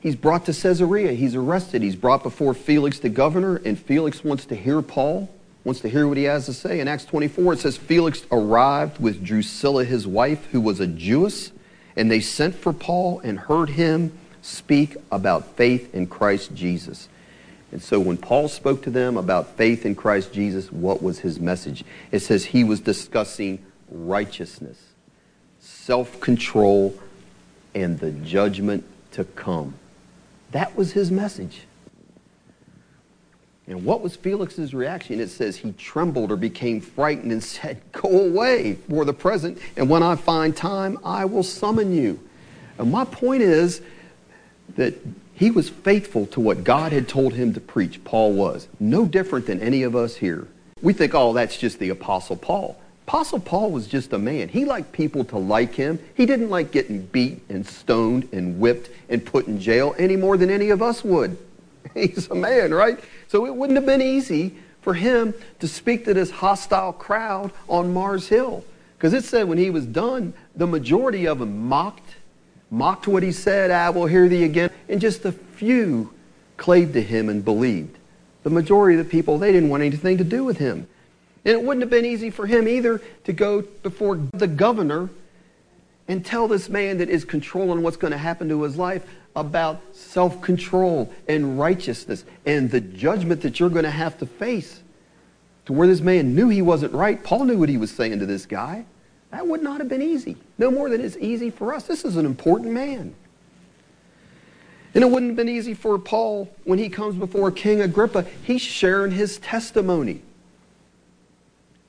[0.00, 1.12] he's brought to Caesarea.
[1.12, 1.82] He's arrested.
[1.82, 5.28] He's brought before Felix the governor, and Felix wants to hear Paul,
[5.62, 6.80] wants to hear what he has to say.
[6.80, 11.52] In Acts 24, it says Felix arrived with Drusilla, his wife, who was a Jewess,
[11.96, 17.10] and they sent for Paul and heard him speak about faith in Christ Jesus.
[17.72, 21.38] And so when Paul spoke to them about faith in Christ Jesus, what was his
[21.38, 21.84] message?
[22.10, 24.78] It says he was discussing righteousness,
[25.60, 26.98] self control,
[27.74, 29.74] and the judgment to come.
[30.52, 31.62] That was his message.
[33.66, 35.20] And what was Felix's reaction?
[35.20, 39.88] It says he trembled or became frightened and said, Go away for the present, and
[39.88, 42.20] when I find time, I will summon you.
[42.78, 43.80] And my point is
[44.76, 44.94] that
[45.34, 48.02] he was faithful to what God had told him to preach.
[48.04, 48.68] Paul was.
[48.78, 50.46] No different than any of us here.
[50.80, 52.78] We think, oh, that's just the Apostle Paul.
[53.06, 54.48] Apostle Paul was just a man.
[54.48, 55.98] He liked people to like him.
[56.14, 60.38] He didn't like getting beat and stoned and whipped and put in jail any more
[60.38, 61.36] than any of us would.
[61.94, 62.98] He's a man, right?
[63.28, 67.92] So it wouldn't have been easy for him to speak to this hostile crowd on
[67.92, 68.64] Mars Hill.
[68.96, 72.16] Because it said when he was done, the majority of them mocked,
[72.70, 76.12] mocked what he said, ah, I will hear thee again, and just a few
[76.56, 77.98] clave to him and believed.
[78.44, 80.86] The majority of the people, they didn't want anything to do with him.
[81.44, 85.10] And it wouldn't have been easy for him either to go before the governor
[86.08, 89.80] and tell this man that is controlling what's going to happen to his life about
[89.92, 94.80] self control and righteousness and the judgment that you're going to have to face.
[95.66, 97.22] To where this man knew he wasn't right.
[97.22, 98.84] Paul knew what he was saying to this guy.
[99.30, 100.36] That would not have been easy.
[100.58, 101.84] No more than it's easy for us.
[101.84, 103.14] This is an important man.
[104.94, 108.26] And it wouldn't have been easy for Paul when he comes before King Agrippa.
[108.44, 110.22] He's sharing his testimony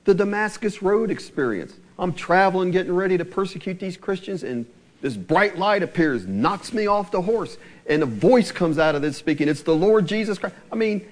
[0.06, 1.74] the Damascus Road experience.
[1.98, 4.64] I'm traveling, getting ready to persecute these Christians, and
[5.02, 9.02] this bright light appears, knocks me off the horse, and a voice comes out of
[9.02, 9.48] this speaking.
[9.48, 10.54] It's the Lord Jesus Christ.
[10.72, 11.06] I mean,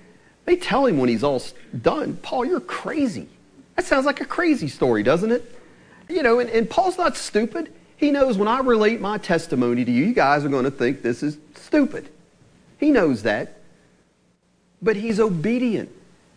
[0.47, 1.43] they tell him when he's all
[1.83, 3.29] done, Paul, you're crazy.
[3.77, 5.59] That sounds like a crazy story, doesn't it?
[6.09, 7.73] You know, and, and Paul's not stupid.
[7.97, 11.03] He knows when I relate my testimony to you, you guys are going to think
[11.03, 12.09] this is stupid.
[12.79, 13.59] He knows that.
[14.81, 15.91] But he's obedient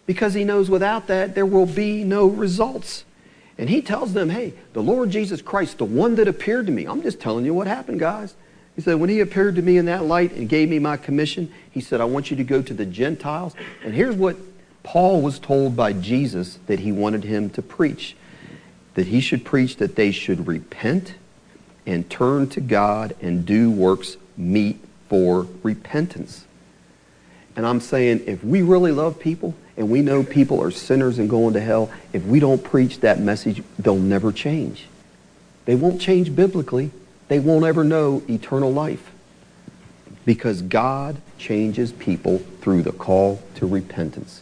[0.08, 3.06] because he knows without that there will be no results.
[3.60, 6.86] And he tells them, hey, the Lord Jesus Christ, the one that appeared to me,
[6.86, 8.34] I'm just telling you what happened, guys.
[8.76, 11.52] He said, when he appeared to me in that light and gave me my commission,
[11.70, 13.54] he said, I want you to go to the Gentiles.
[13.84, 14.38] And here's what
[14.82, 18.15] Paul was told by Jesus that he wanted him to preach
[18.98, 21.13] that he should preach that they should repent
[21.86, 26.46] and turn to God and do works meet for repentance.
[27.56, 31.30] And I'm saying, if we really love people, and we know people are sinners and
[31.30, 34.88] going to hell, if we don't preach that message, they'll never change.
[35.66, 36.92] They won't change biblically.
[37.28, 39.12] They won't ever know eternal life.
[40.26, 44.42] Because God changes people through the call to repentance.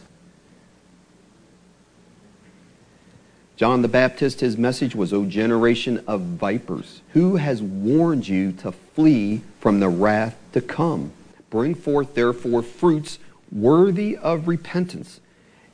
[3.56, 8.72] John the Baptist, his message was, O generation of vipers, who has warned you to
[8.72, 11.12] flee from the wrath to come?
[11.50, 13.18] Bring forth, therefore, fruits
[13.50, 15.20] worthy of repentance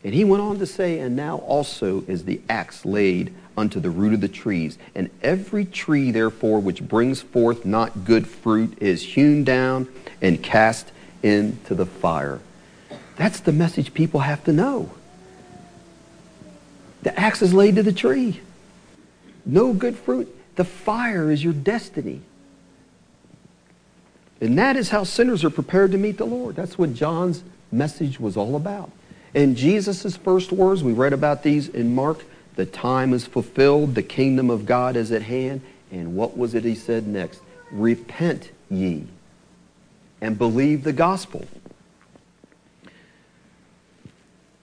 [0.05, 3.91] And he went on to say, And now also is the axe laid unto the
[3.91, 4.79] root of the trees.
[4.95, 9.89] And every tree, therefore, which brings forth not good fruit is hewn down
[10.21, 10.91] and cast
[11.23, 12.41] into the fire.
[13.17, 14.91] That's the message people have to know.
[17.03, 18.41] The axe is laid to the tree.
[19.45, 20.35] No good fruit.
[20.57, 22.23] The fire is your destiny.
[24.41, 26.57] And that is how sinners are prepared to meet the Lord.
[26.57, 28.91] That's what John's message was all about.
[29.35, 32.25] And Jesus' first words, we read about these in Mark,
[32.57, 35.63] the time is fulfilled, the kingdom of God is at hand.
[35.91, 37.41] And what was it he said next?
[37.71, 39.07] Repent ye
[40.21, 41.47] and believe the gospel.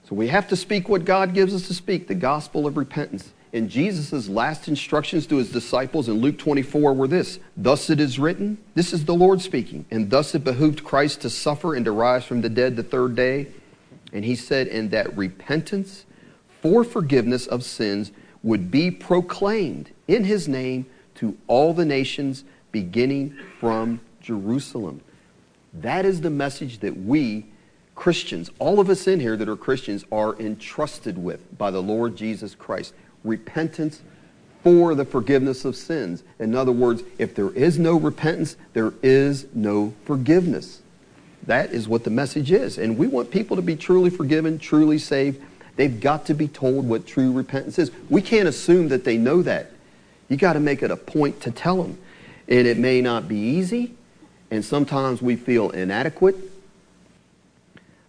[0.08, 3.32] So we have to speak what God gives us to speak, the gospel of repentance.
[3.52, 8.18] And Jesus' last instructions to his disciples in Luke 24 were this Thus it is
[8.18, 11.92] written, this is the Lord speaking, and thus it behooved Christ to suffer and to
[11.92, 13.48] rise from the dead the third day.
[14.12, 16.04] And he said, And that repentance
[16.60, 23.36] for forgiveness of sins would be proclaimed in his name to all the nations, beginning
[23.58, 25.02] from Jerusalem.
[25.72, 27.46] That is the message that we
[28.00, 32.16] Christians, all of us in here that are Christians, are entrusted with by the Lord
[32.16, 32.94] Jesus Christ.
[33.24, 34.00] Repentance
[34.62, 36.22] for the forgiveness of sins.
[36.38, 40.79] In other words, if there is no repentance, there is no forgiveness.
[41.46, 42.78] That is what the message is.
[42.78, 45.42] And we want people to be truly forgiven, truly saved.
[45.76, 47.90] They've got to be told what true repentance is.
[48.08, 49.70] We can't assume that they know that.
[50.28, 51.98] You got to make it a point to tell them.
[52.48, 53.94] And it may not be easy,
[54.50, 56.36] and sometimes we feel inadequate.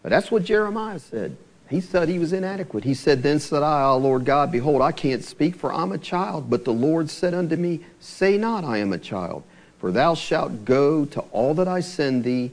[0.02, 1.38] But that's what Jeremiah said.
[1.70, 2.84] He said he was inadequate.
[2.84, 5.98] He said, Then said I, O Lord God, behold, I can't speak, for I'm a
[5.98, 6.50] child.
[6.50, 9.44] But the Lord said unto me, Say not, I am a child,
[9.80, 12.52] for thou shalt go to all that I send thee.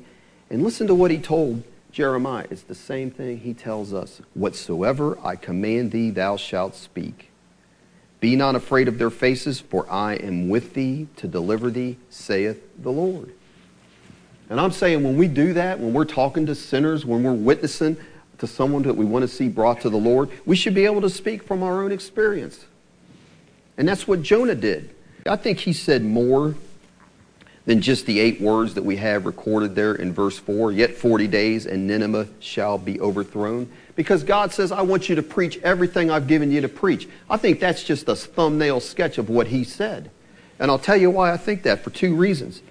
[0.50, 2.46] And listen to what he told Jeremiah.
[2.50, 4.20] It's the same thing he tells us.
[4.34, 7.30] Whatsoever I command thee, thou shalt speak.
[8.20, 12.60] Be not afraid of their faces, for I am with thee to deliver thee, saith
[12.82, 13.32] the Lord.
[14.50, 17.96] And I'm saying when we do that, when we're talking to sinners, when we're witnessing
[18.38, 21.02] to someone that we want to see brought to the Lord, we should be able
[21.02, 22.64] to speak from our own experience.
[23.76, 24.94] And that's what Jonah did.
[25.26, 26.54] I think he said more
[27.68, 31.26] than just the eight words that we have recorded there in verse 4 Yet 40
[31.26, 33.70] days and Nineveh shall be overthrown.
[33.94, 37.06] Because God says, I want you to preach everything I've given you to preach.
[37.28, 40.10] I think that's just a thumbnail sketch of what he said.
[40.58, 42.62] And I'll tell you why I think that for two reasons.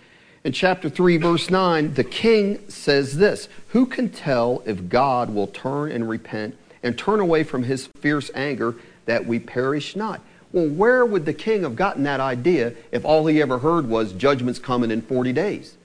[0.43, 5.45] In chapter 3, verse 9, the king says this Who can tell if God will
[5.45, 8.73] turn and repent and turn away from his fierce anger
[9.05, 10.21] that we perish not?
[10.51, 14.13] Well, where would the king have gotten that idea if all he ever heard was
[14.13, 15.77] judgment's coming in 40 days?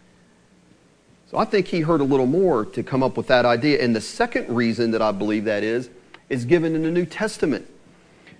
[1.31, 3.83] So I think he heard a little more to come up with that idea.
[3.83, 5.88] And the second reason that I believe that is,
[6.29, 7.66] is given in the New Testament.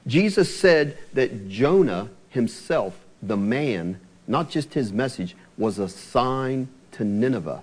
[0.07, 7.05] Jesus said that Jonah himself, the man, not just his message, was a sign to
[7.05, 7.63] Nineveh.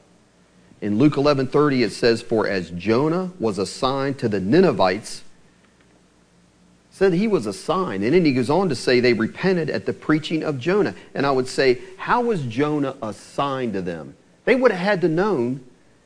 [0.82, 5.24] In Luke 11:30 it says for as Jonah was a sign to the Ninevites
[7.00, 8.04] said he was a sign.
[8.04, 10.94] And then he goes on to say they repented at the preaching of Jonah.
[11.14, 14.18] And I would say how was Jonah a sign to them?
[14.44, 15.64] They would have had to known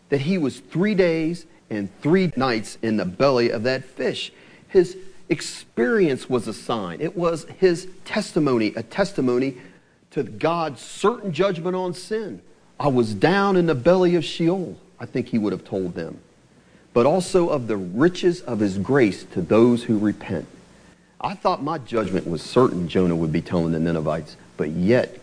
[0.09, 4.31] that he was 3 days and 3 nights in the belly of that fish.
[4.67, 4.95] His
[5.29, 7.01] experience was a sign.
[7.01, 9.57] It was his testimony a testimony
[10.11, 12.39] to God's certain judgment on sin.
[12.79, 16.19] I was down in the belly of Sheol, I think he would have told them,
[16.93, 20.45] but also of the riches of his grace to those who repent.
[21.23, 25.19] I thought my judgment was certain, Jonah would be telling the Ninevites, but yet,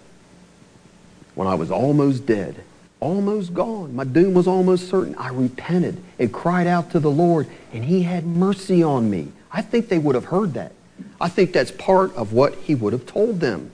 [1.34, 2.64] when I was almost dead,
[3.00, 7.48] almost gone, my doom was almost certain, I repented and cried out to the Lord,
[7.74, 9.30] and he had mercy on me.
[9.52, 10.72] I think they would have heard that.
[11.20, 13.70] I think that's part of what he would have told them.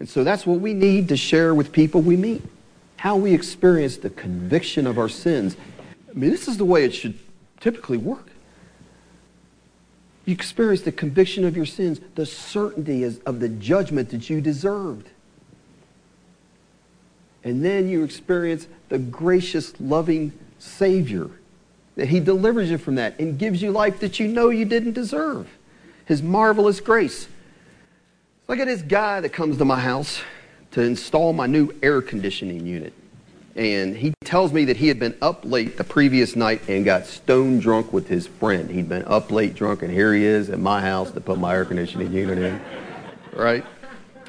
[0.00, 2.42] And so that's what we need to share with people we meet.
[2.96, 5.56] How we experience the conviction of our sins.
[6.10, 7.18] I mean, this is the way it should
[7.60, 8.28] typically work.
[10.26, 15.08] You experience the conviction of your sins, the certainty of the judgment that you deserved.
[17.44, 21.30] And then you experience the gracious, loving Savior,
[21.94, 24.92] that He delivers you from that and gives you life that you know you didn't
[24.92, 25.48] deserve.
[26.06, 27.28] His marvelous grace.
[28.48, 30.20] Look at this guy that comes to my house
[30.72, 32.92] to install my new air conditioning unit.
[33.56, 37.06] And he tells me that he had been up late the previous night and got
[37.06, 38.70] stone drunk with his friend.
[38.70, 41.54] He'd been up late drunk, and here he is at my house to put my
[41.54, 42.60] air conditioning unit in.
[43.32, 43.64] Right?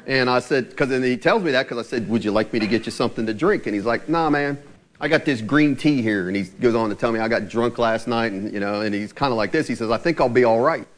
[0.06, 2.54] And I said, because then he tells me that because I said, Would you like
[2.54, 3.66] me to get you something to drink?
[3.66, 4.58] And he's like, Nah, man,
[4.98, 6.28] I got this green tea here.
[6.28, 8.32] And he goes on to tell me I got drunk last night.
[8.32, 9.68] And, you know, and he's kind of like this.
[9.68, 10.88] He says, I think I'll be all right.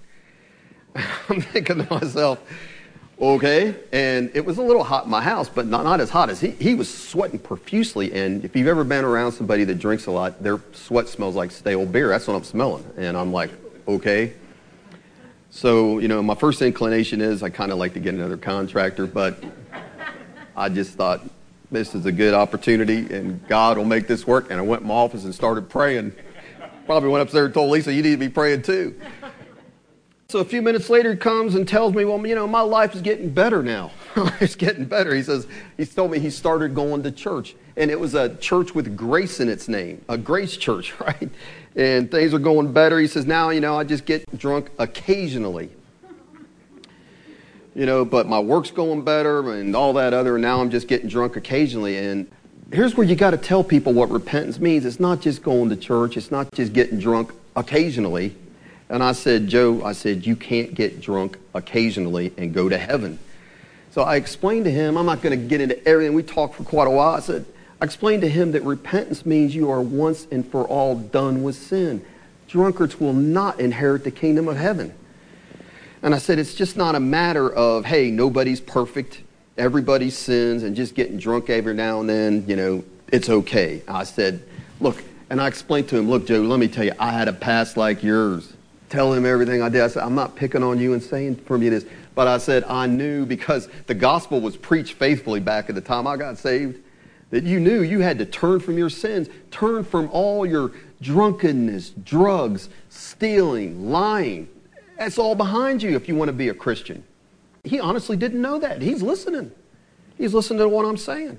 [1.29, 2.41] I'm thinking to myself,
[3.21, 3.75] okay.
[3.93, 6.41] And it was a little hot in my house, but not, not as hot as
[6.41, 6.51] he.
[6.51, 8.13] He was sweating profusely.
[8.13, 11.51] And if you've ever been around somebody that drinks a lot, their sweat smells like
[11.51, 12.09] stale beer.
[12.09, 12.85] That's what I'm smelling.
[12.97, 13.51] And I'm like,
[13.87, 14.33] okay.
[15.51, 19.07] So, you know, my first inclination is I kind of like to get another contractor,
[19.07, 19.43] but
[20.57, 21.23] I just thought
[21.73, 24.51] this is a good opportunity and God will make this work.
[24.51, 26.13] And I went in my office and started praying.
[26.87, 29.01] Probably went upstairs and told Lisa, you need to be praying too.
[30.31, 32.95] So a few minutes later, he comes and tells me, well, you know, my life
[32.95, 33.91] is getting better now.
[34.41, 35.13] it's getting better.
[35.13, 37.57] He says, he told me he started going to church.
[37.77, 41.29] And it was a church with grace in its name, a grace church, right?
[41.75, 43.01] And things are going better.
[43.01, 45.69] He says, now, you know, I just get drunk occasionally.
[47.75, 50.87] You know, but my work's going better and all that other, and now I'm just
[50.87, 51.97] getting drunk occasionally.
[51.97, 52.31] And
[52.73, 54.85] here's where you got to tell people what repentance means.
[54.85, 58.37] It's not just going to church, it's not just getting drunk occasionally.
[58.91, 63.21] And I said, Joe, I said, you can't get drunk occasionally and go to heaven.
[63.93, 66.13] So I explained to him, I'm not going to get into everything.
[66.13, 67.15] We talked for quite a while.
[67.15, 67.47] I said,
[67.81, 71.55] I explained to him that repentance means you are once and for all done with
[71.55, 72.05] sin.
[72.49, 74.93] Drunkards will not inherit the kingdom of heaven.
[76.03, 79.21] And I said, it's just not a matter of, hey, nobody's perfect,
[79.57, 83.83] everybody sins, and just getting drunk every now and then, you know, it's okay.
[83.87, 84.43] I said,
[84.81, 87.33] look, and I explained to him, look, Joe, let me tell you, I had a
[87.33, 88.53] past like yours
[88.91, 89.81] tell him everything I did.
[89.81, 92.65] I said, I'm not picking on you and saying from you this, but I said,
[92.65, 96.83] I knew because the gospel was preached faithfully back at the time I got saved,
[97.31, 101.91] that you knew you had to turn from your sins, turn from all your drunkenness,
[101.91, 104.49] drugs, stealing, lying.
[104.99, 107.05] That's all behind you if you want to be a Christian.
[107.63, 108.83] He honestly didn't know that.
[108.83, 109.53] He's listening.
[110.19, 111.39] He's listening to what I'm saying.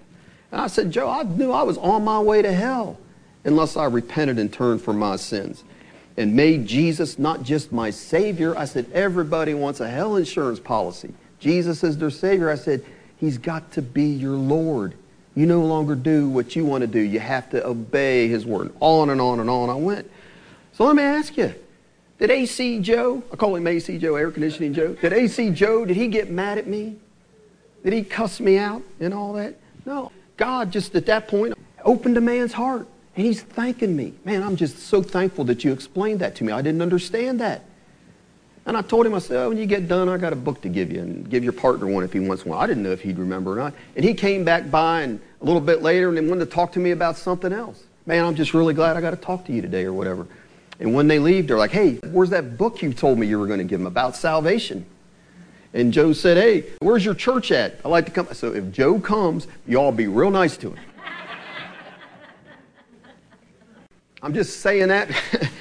[0.52, 2.98] And I said, Joe, I knew I was on my way to hell
[3.44, 5.64] unless I repented and turned from my sins
[6.18, 8.58] and made Jesus not just my Savior.
[8.58, 11.14] I said, everybody wants a hell insurance policy.
[11.40, 12.50] Jesus is their Savior.
[12.50, 12.86] I said,
[13.18, 14.96] He's got to be your Lord.
[15.36, 17.00] You no longer do what you want to do.
[17.00, 18.74] You have to obey His word.
[18.80, 20.10] On and on and on I went.
[20.74, 21.54] So let me ask you,
[22.18, 25.98] did AC Joe, I call him AC Joe, air conditioning Joe, did AC Joe, did
[25.98, 26.96] he get mad at me?
[27.84, 29.56] Did he cuss me out and all that?
[29.86, 30.12] No.
[30.38, 31.54] God just at that point
[31.84, 32.88] opened a man's heart.
[33.22, 34.14] And he's thanking me.
[34.26, 36.52] Man, I'm just so thankful that you explained that to me.
[36.52, 37.64] I didn't understand that.
[38.66, 40.60] And I told him, I said, oh, when you get done, I got a book
[40.62, 42.58] to give you and give your partner one if he wants one.
[42.58, 43.76] I didn't know if he'd remember or not.
[43.96, 46.72] And he came back by and a little bit later and then wanted to talk
[46.72, 47.84] to me about something else.
[48.08, 50.26] Man, I'm just really glad I got to talk to you today or whatever.
[50.80, 53.46] And when they leave, they're like, hey, where's that book you told me you were
[53.46, 54.84] going to give him about salvation?
[55.76, 57.80] And Joe said, hey, where's your church at?
[57.86, 58.28] I like to come.
[58.34, 60.80] So if Joe comes, you all be real nice to him.
[64.24, 65.10] I'm just saying that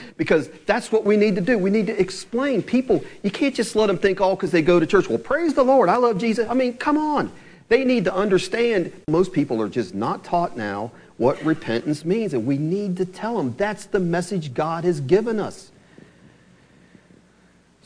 [0.16, 1.58] because that's what we need to do.
[1.58, 2.62] We need to explain.
[2.62, 5.08] People, you can't just let them think, oh, because they go to church.
[5.08, 5.88] Well, praise the Lord.
[5.88, 6.48] I love Jesus.
[6.48, 7.32] I mean, come on.
[7.68, 8.92] They need to understand.
[9.08, 13.36] Most people are just not taught now what repentance means, and we need to tell
[13.36, 15.70] them that's the message God has given us.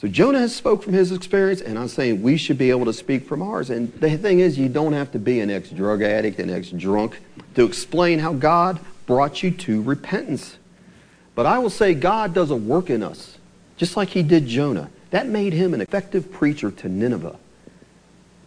[0.00, 2.92] So Jonah has spoke from his experience, and I'm saying we should be able to
[2.92, 3.70] speak from ours.
[3.70, 7.20] And the thing is, you don't have to be an ex-drug addict, an ex-drunk
[7.54, 10.58] to explain how God brought you to repentance.
[11.34, 13.38] But I will say God does a work in us,
[13.76, 14.90] just like he did Jonah.
[15.10, 17.36] That made him an effective preacher to Nineveh.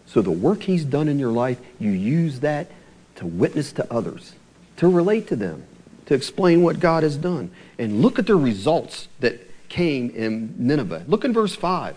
[0.06, 2.72] So the work he's done in your life, you use that
[3.16, 4.34] to witness to others,
[4.78, 5.66] to relate to them,
[6.06, 7.52] to explain what God has done.
[7.78, 11.04] And look at the results that came in Nineveh.
[11.08, 11.96] Look in verse 5.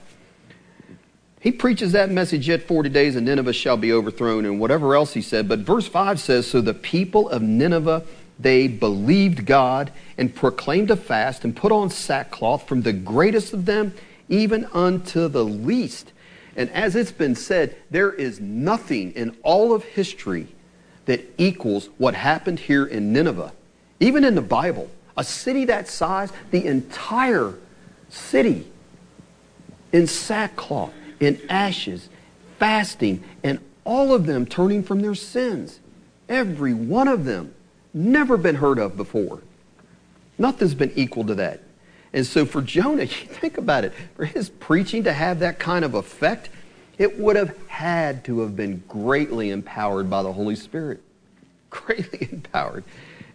[1.41, 5.15] He preaches that message, yet 40 days and Nineveh shall be overthrown, and whatever else
[5.15, 5.49] he said.
[5.49, 8.05] But verse 5 says, So the people of Nineveh
[8.41, 13.67] they believed God and proclaimed a fast and put on sackcloth from the greatest of
[13.67, 13.95] them
[14.29, 16.13] even unto the least.
[16.57, 20.49] And as it's been said, there is nothing in all of history
[21.05, 23.53] that equals what happened here in Nineveh.
[23.99, 27.55] Even in the Bible, a city that size, the entire
[28.09, 28.71] city
[29.93, 32.09] in sackcloth, in ashes,
[32.59, 35.81] fasting, and all of them turning from their sins.
[36.29, 37.55] Every one of them
[37.93, 39.41] never been heard of before.
[40.39, 41.61] Nothing's been equal to that.
[42.13, 45.85] And so for Jonah, you think about it, for his preaching to have that kind
[45.85, 46.49] of effect,
[46.99, 51.01] it would have had to have been greatly empowered by the Holy Spirit.
[51.71, 52.85] Greatly empowered.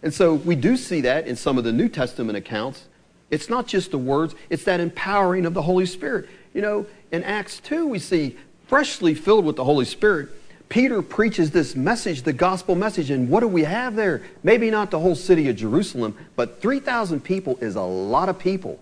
[0.02, 2.84] And so we do see that in some of the New Testament accounts.
[3.30, 6.28] It's not just the words, it's that empowering of the Holy Spirit.
[6.54, 8.36] You know, in Acts 2, we see
[8.68, 10.28] freshly filled with the Holy Spirit,
[10.68, 14.22] Peter preaches this message, the gospel message, and what do we have there?
[14.42, 18.80] Maybe not the whole city of Jerusalem, but 3,000 people is a lot of people.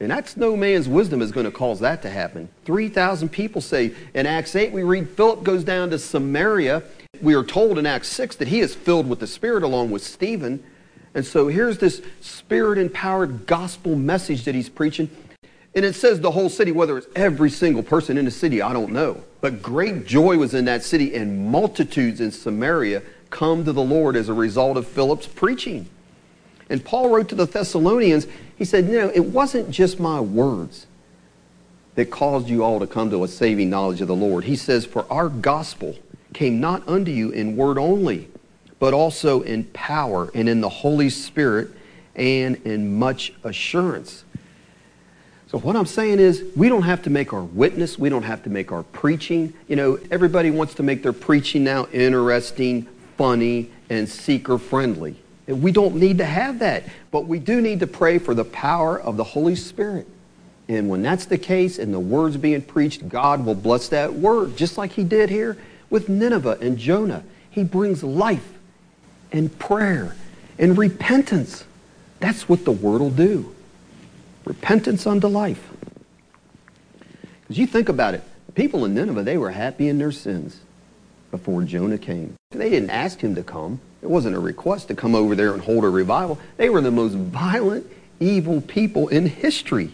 [0.00, 2.48] And that's no man's wisdom is going to cause that to happen.
[2.64, 3.94] 3,000 people say.
[4.14, 6.82] In Acts 8, we read Philip goes down to Samaria.
[7.20, 10.02] We are told in Acts 6 that he is filled with the Spirit along with
[10.02, 10.64] Stephen.
[11.14, 15.08] And so here's this spirit empowered gospel message that he's preaching.
[15.74, 18.72] And it says the whole city, whether it's every single person in the city, I
[18.72, 19.22] don't know.
[19.40, 24.14] But great joy was in that city, and multitudes in Samaria come to the Lord
[24.14, 25.88] as a result of Philip's preaching.
[26.68, 30.86] And Paul wrote to the Thessalonians, he said, You know, it wasn't just my words
[31.94, 34.44] that caused you all to come to a saving knowledge of the Lord.
[34.44, 35.96] He says, For our gospel
[36.34, 38.28] came not unto you in word only,
[38.78, 41.70] but also in power and in the Holy Spirit
[42.14, 44.24] and in much assurance.
[45.52, 48.42] So what I'm saying is we don't have to make our witness, we don't have
[48.44, 49.52] to make our preaching.
[49.68, 52.88] You know, everybody wants to make their preaching now interesting,
[53.18, 55.14] funny, and seeker friendly.
[55.46, 58.98] We don't need to have that, but we do need to pray for the power
[58.98, 60.08] of the Holy Spirit.
[60.68, 64.56] And when that's the case and the word's being preached, God will bless that word,
[64.56, 65.58] just like he did here
[65.90, 67.24] with Nineveh and Jonah.
[67.50, 68.54] He brings life
[69.30, 70.16] and prayer
[70.58, 71.64] and repentance.
[72.20, 73.54] That's what the word will do.
[74.44, 75.70] Repentance unto life.
[77.42, 78.22] Because you think about it,
[78.54, 80.60] people in Nineveh, they were happy in their sins
[81.30, 82.34] before Jonah came.
[82.50, 83.80] They didn't ask him to come.
[84.02, 86.38] It wasn't a request to come over there and hold a revival.
[86.56, 87.86] They were the most violent,
[88.20, 89.90] evil people in history.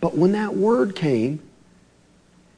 [0.00, 1.40] But when that word came,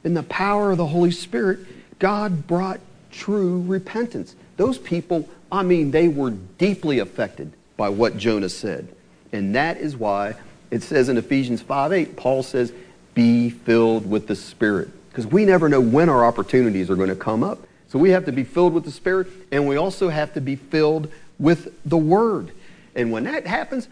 [0.03, 1.59] in the power of the Holy Spirit,
[1.99, 2.79] God brought
[3.11, 4.35] true repentance.
[4.55, 8.87] Those people, I mean, they were deeply affected by what Jonah said.
[9.33, 10.35] And that is why
[10.71, 12.73] it says in Ephesians 5 8, Paul says,
[13.15, 14.89] be filled with the Spirit.
[15.09, 17.59] Because we never know when our opportunities are going to come up.
[17.87, 20.57] So we have to be filled with the Spirit, and we also have to be
[20.57, 21.09] filled
[21.39, 22.51] with the Word.
[22.93, 23.87] And when that happens,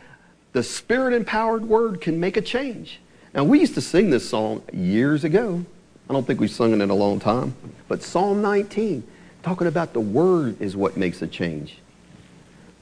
[0.51, 2.99] the Spirit empowered Word can make a change.
[3.34, 5.65] Now, we used to sing this song years ago.
[6.09, 7.55] I don't think we've sung it in a long time.
[7.88, 9.03] But Psalm 19,
[9.41, 11.78] talking about the Word, is what makes a change.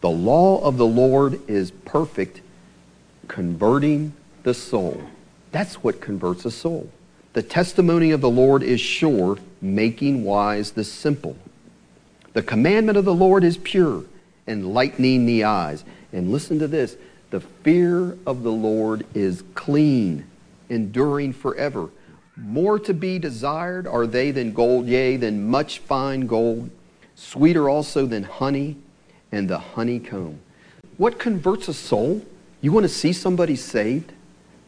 [0.02, 2.41] The law of the Lord is perfect,
[3.32, 4.12] converting
[4.44, 5.02] the soul.
[5.54, 6.92] That's what converts a soul.
[7.32, 11.38] The testimony of the Lord is sure, making wise the simple.
[12.34, 14.04] The commandment of the Lord is pure,
[14.50, 15.86] enlightening the eyes.
[16.12, 16.98] And listen to this
[17.30, 20.26] the fear of the Lord is clean,
[20.68, 21.88] enduring forever.
[22.36, 26.70] More to be desired are they than gold, yea, than much fine gold,
[27.16, 28.76] sweeter also than honey
[29.32, 30.42] and the honeycomb.
[30.98, 32.26] What converts a soul?
[32.62, 34.12] You want to see somebody saved?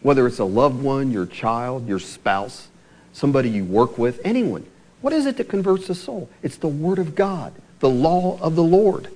[0.02, 2.68] Whether it's a loved one, your child, your spouse,
[3.14, 4.66] somebody you work with, anyone.
[5.02, 6.30] What is it that converts a soul?
[6.42, 9.10] It's the Word of God, the law of the Lord.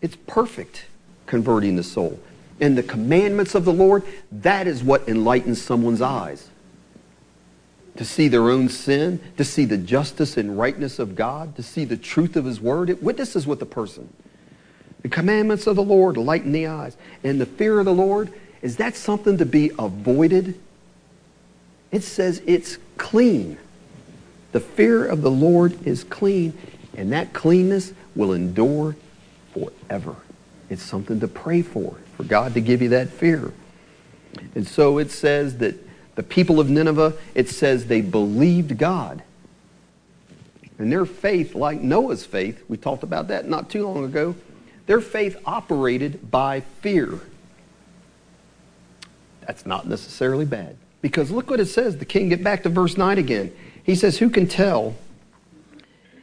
[0.00, 0.86] It's perfect
[1.26, 2.20] converting the soul.
[2.60, 6.48] And the commandments of the Lord, that is what enlightens someone's eyes.
[7.96, 11.84] To see their own sin, to see the justice and rightness of God, to see
[11.84, 14.12] the truth of His Word, it witnesses with the person.
[15.02, 16.96] The commandments of the Lord lighten the eyes.
[17.24, 18.32] And the fear of the Lord,
[18.62, 20.58] is that something to be avoided?
[21.90, 23.58] It says it's clean.
[24.52, 26.56] The fear of the Lord is clean,
[26.96, 28.96] and that cleanness will endure
[29.54, 30.16] forever.
[30.68, 33.52] It's something to pray for, for God to give you that fear.
[34.54, 35.76] And so it says that
[36.14, 39.22] the people of Nineveh, it says they believed God.
[40.78, 44.34] And their faith, like Noah's faith, we talked about that not too long ago,
[44.90, 47.20] their faith operated by fear.
[49.42, 50.76] That's not necessarily bad.
[51.00, 51.98] Because look what it says.
[51.98, 53.52] The king, get back to verse 9 again.
[53.84, 54.96] He says, Who can tell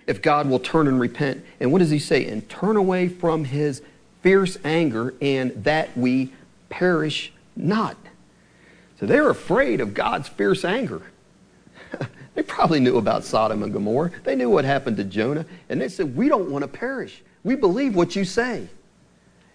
[0.06, 1.46] if God will turn and repent?
[1.62, 2.26] And what does he say?
[2.26, 3.82] And turn away from his
[4.22, 6.34] fierce anger, and that we
[6.68, 7.96] perish not.
[9.00, 11.04] So they're afraid of God's fierce anger.
[12.36, 14.12] they probably knew about Sodom and Gomorrah.
[14.26, 15.46] They knew what happened to Jonah.
[15.70, 17.24] And they said, We don't want to perish.
[17.48, 18.68] We believe what you say.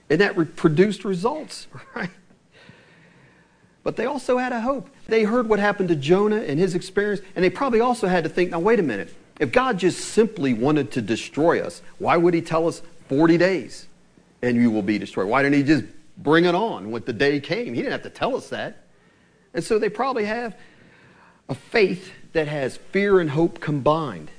[0.09, 2.09] And that re- produced results, right?
[3.83, 4.89] But they also had a hope.
[5.09, 8.31] They heard what happened to Jonah and his experience, and they probably also had to
[8.31, 9.15] think now, wait a minute.
[9.39, 12.81] If God just simply wanted to destroy us, why would he tell us
[13.11, 13.89] 40 days
[14.41, 15.29] and you will be destroyed?
[15.29, 15.85] Why didn't he just
[16.17, 17.75] bring it on when the day came?
[17.75, 18.87] He didn't have to tell us that.
[19.53, 20.57] And so they probably have
[21.51, 24.31] a faith that has fear and hope combined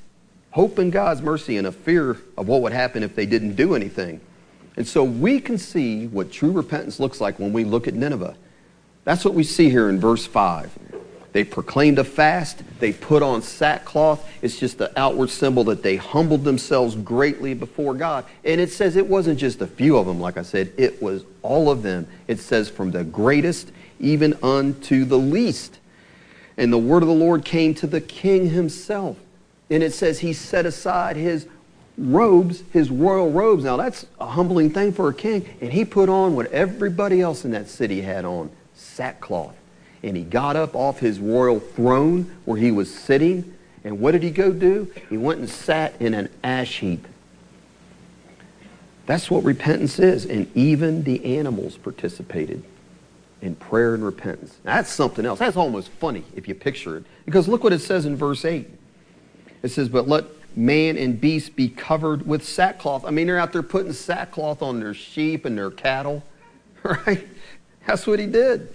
[0.53, 3.73] hope in God's mercy and a fear of what would happen if they didn't do
[3.73, 4.21] anything.
[4.77, 8.35] And so we can see what true repentance looks like when we look at Nineveh.
[9.03, 10.77] That's what we see here in verse 5.
[11.31, 12.61] They proclaimed a fast.
[12.79, 14.29] They put on sackcloth.
[14.43, 18.23] It's just the outward symbol that they humbled themselves greatly before God.
[18.45, 21.25] And it says it wasn't just a few of them, like I said, it was
[21.41, 22.07] all of them.
[22.27, 25.79] It says from the greatest even unto the least.
[26.57, 29.17] And the word of the Lord came to the king himself.
[29.73, 31.47] And it says he set aside his
[31.97, 33.63] robes, his royal robes.
[33.63, 35.49] Now that's a humbling thing for a king.
[35.61, 39.55] And he put on what everybody else in that city had on sackcloth
[40.03, 43.55] and he got up off his royal throne where he was sitting.
[43.85, 44.91] And what did he go do?
[45.09, 47.07] He went and sat in an ash heap.
[49.05, 50.25] That's what repentance is.
[50.25, 52.63] And even the animals participated
[53.41, 54.57] in prayer and repentance.
[54.63, 55.39] Now, that's something else.
[55.39, 57.05] That's almost funny if you picture it.
[57.25, 58.69] Because look what it says in verse 8.
[59.63, 63.05] It says, But let man and beast be covered with sackcloth.
[63.05, 66.23] I mean, they're out there putting sackcloth on their sheep and their cattle,
[66.83, 67.27] right?
[67.87, 68.73] That's what he did.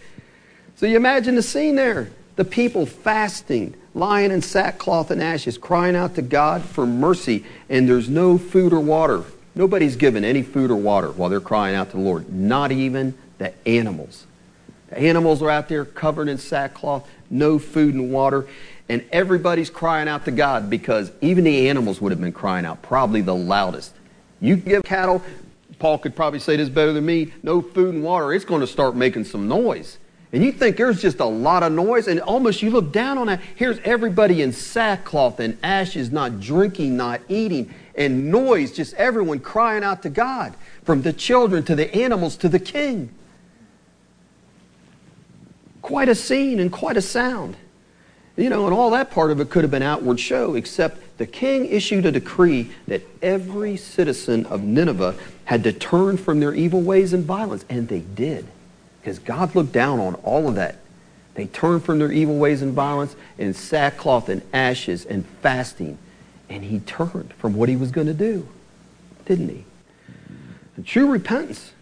[0.77, 2.11] So you imagine the scene there.
[2.37, 7.89] The people fasting, lying in sackcloth and ashes, crying out to God for mercy, and
[7.89, 9.25] there's no food or water.
[9.57, 13.19] Nobody's given any food or water while they're crying out to the Lord, not even
[13.39, 14.25] the animals.
[14.91, 18.47] The animals are out there covered in sackcloth, no food and water,
[18.89, 22.83] and everybody's crying out to God because even the animals would have been crying out,
[22.83, 23.95] probably the loudest.
[24.41, 25.23] You give cattle,
[25.79, 28.67] Paul could probably say this better than me, no food and water, it's going to
[28.67, 29.99] start making some noise.
[30.33, 33.29] And you think there's just a lot of noise, and almost you look down on
[33.29, 33.41] that.
[33.55, 39.83] Here's everybody in sackcloth and ashes, not drinking, not eating, and noise, just everyone crying
[39.83, 43.11] out to God, from the children to the animals to the king.
[45.81, 47.57] Quite a scene and quite a sound.
[48.39, 51.27] You know, and all that part of it could have been outward show, except the
[51.27, 55.17] king issued a decree that every citizen of Nineveh
[55.47, 58.47] had to turn from their evil ways and violence, and they did.
[59.01, 60.77] Because God looked down on all of that.
[61.35, 65.99] They turned from their evil ways and violence and sackcloth and ashes and fasting.
[66.49, 68.47] And he turned from what he was going to do,
[69.27, 69.65] didn't he?
[70.77, 71.73] And true repentance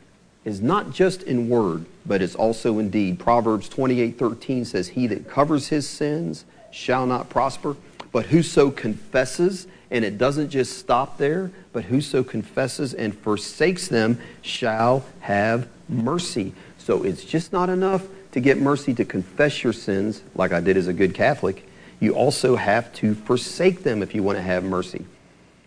[0.46, 3.18] is not just in word, but it's also indeed.
[3.18, 7.76] Proverbs 28 13 says, He that covers his sins shall not prosper,
[8.12, 14.18] but whoso confesses, and it doesn't just stop there, but whoso confesses and forsakes them
[14.42, 16.54] shall have mercy.
[16.78, 20.76] So it's just not enough to get mercy to confess your sins, like I did
[20.76, 21.66] as a good Catholic.
[22.00, 25.07] You also have to forsake them if you want to have mercy.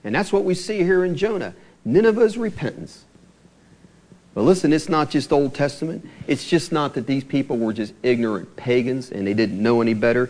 [0.04, 3.06] And that's what we see here in Jonah Nineveh's repentance.
[4.40, 6.08] But listen, it's not just Old Testament.
[6.26, 9.94] It's just not that these people were just ignorant pagans and they didn't know any
[9.94, 10.30] better.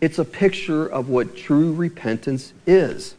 [0.00, 3.16] It's a picture of what true repentance is.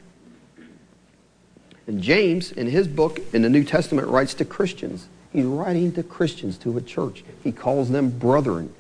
[1.88, 5.10] And James, in his book in the New Testament, writes to Christians.
[5.34, 7.26] He's writing to Christians, to a church.
[7.44, 8.74] He calls them brethren.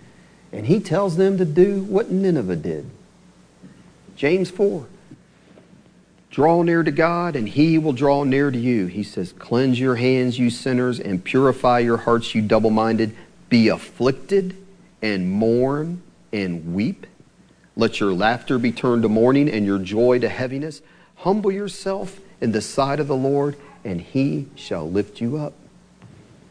[0.54, 2.90] And he tells them to do what Nineveh did.
[4.16, 4.88] James 4.
[6.32, 8.86] Draw near to God, and he will draw near to you.
[8.86, 13.16] He says, Cleanse your hands, you sinners, and purify your hearts, you double minded.
[13.50, 14.56] Be afflicted,
[15.02, 17.08] and mourn, and weep.
[17.76, 20.82] Let your laughter be turned to mourning, and your joy to heaviness.
[21.16, 25.54] Humble yourself in the sight of the Lord, and he shall lift you up.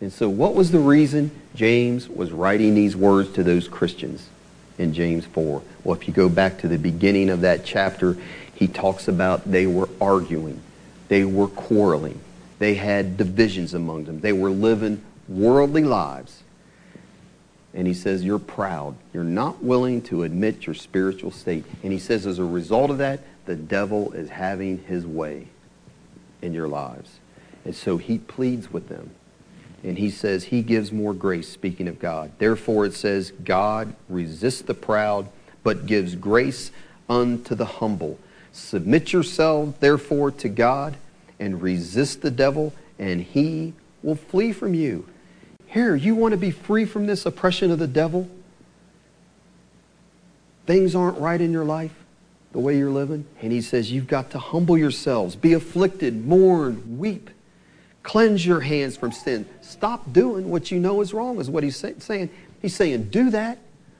[0.00, 4.28] And so, what was the reason James was writing these words to those Christians
[4.76, 5.62] in James 4?
[5.84, 8.16] Well, if you go back to the beginning of that chapter,
[8.58, 10.60] he talks about they were arguing,
[11.08, 12.20] they were quarreling,
[12.58, 16.42] they had divisions among them, they were living worldly lives.
[17.74, 18.96] And he says, You're proud.
[19.12, 21.64] You're not willing to admit your spiritual state.
[21.82, 25.48] And he says, As a result of that, the devil is having his way
[26.42, 27.20] in your lives.
[27.64, 29.10] And so he pleads with them
[29.84, 32.32] and he says he gives more grace, speaking of God.
[32.38, 35.28] Therefore, it says, God resists the proud,
[35.62, 36.72] but gives grace
[37.08, 38.18] unto the humble.
[38.52, 40.96] Submit yourselves, therefore, to God,
[41.38, 45.08] and resist the devil, and he will flee from you.
[45.66, 48.28] Here, you want to be free from this oppression of the devil?
[50.66, 51.94] Things aren't right in your life,
[52.52, 53.26] the way you're living.
[53.40, 57.30] And he says, You've got to humble yourselves, be afflicted, mourn, weep.
[58.02, 59.46] Cleanse your hands from sin.
[59.60, 62.30] Stop doing what you know is wrong, is what he's saying.
[62.62, 63.58] He's saying, do that.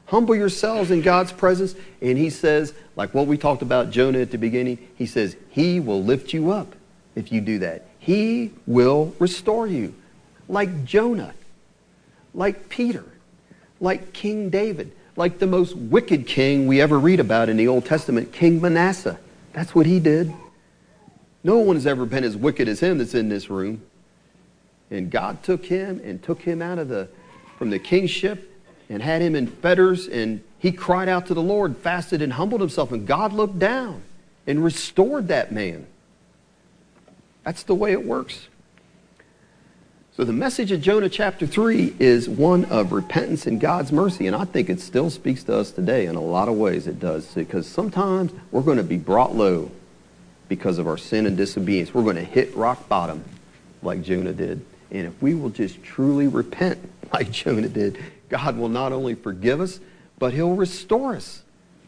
[0.08, 1.74] Humble yourselves in God's presence.
[2.00, 5.80] And he says, like what we talked about Jonah at the beginning, he says, He
[5.80, 6.74] will lift you up
[7.14, 7.86] if you do that.
[7.98, 9.94] He will restore you.
[10.48, 11.34] Like Jonah,
[12.32, 13.04] like Peter,
[13.80, 17.84] like King David, like the most wicked king we ever read about in the Old
[17.84, 19.18] Testament, King Manasseh.
[19.52, 20.32] That's what he did.
[21.44, 23.82] No one has ever been as wicked as him that's in this room.
[24.90, 27.08] And God took him and took him out of the,
[27.58, 28.57] from the kingship
[28.88, 32.60] and had him in fetters, and he cried out to the Lord, fasted and humbled
[32.60, 34.02] himself, and God looked down
[34.46, 35.86] and restored that man.
[37.44, 38.48] That's the way it works.
[40.18, 44.26] So the message of Jonah chapter 3 is one of repentance and God's mercy.
[44.26, 46.98] And I think it still speaks to us today in a lot of ways it
[46.98, 47.24] does.
[47.34, 49.70] Because sometimes we're going to be brought low
[50.48, 51.94] because of our sin and disobedience.
[51.94, 53.22] We're going to hit rock bottom
[53.80, 54.64] like Jonah did.
[54.90, 56.80] And if we will just truly repent
[57.12, 57.96] like Jonah did,
[58.28, 59.80] God will not only forgive us,
[60.18, 61.42] but he'll restore us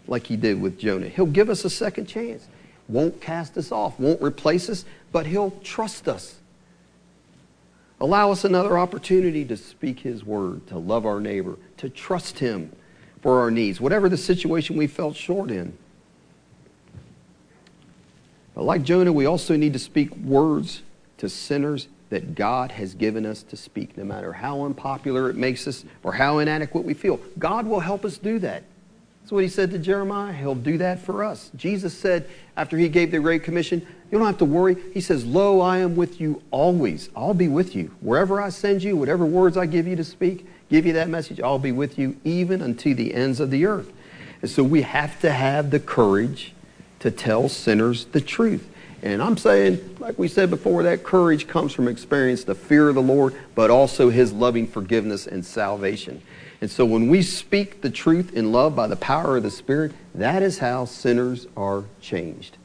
[0.06, 1.08] like he did with Jonah.
[1.08, 2.48] He'll give us a second chance.
[2.88, 6.40] Won't cast us off, won't replace us, but he'll trust us
[8.00, 12.72] Allow us another opportunity to speak His word, to love our neighbor, to trust Him
[13.20, 15.76] for our needs, whatever the situation we felt short in.
[18.54, 20.82] But like Jonah, we also need to speak words
[21.18, 25.66] to sinners that God has given us to speak, no matter how unpopular it makes
[25.66, 27.20] us or how inadequate we feel.
[27.38, 28.64] God will help us do that.
[29.22, 30.32] That's what he said to Jeremiah.
[30.32, 31.50] He'll do that for us.
[31.54, 34.76] Jesus said after he gave the Great Commission, You don't have to worry.
[34.92, 37.10] He says, Lo, I am with you always.
[37.14, 37.94] I'll be with you.
[38.00, 41.40] Wherever I send you, whatever words I give you to speak, give you that message,
[41.40, 43.92] I'll be with you even unto the ends of the earth.
[44.42, 46.54] And so we have to have the courage
[47.00, 48.68] to tell sinners the truth.
[49.02, 52.94] And I'm saying, like we said before, that courage comes from experience the fear of
[52.94, 56.20] the Lord, but also his loving forgiveness and salvation.
[56.60, 59.92] And so when we speak the truth in love by the power of the Spirit,
[60.14, 62.58] that is how sinners are changed.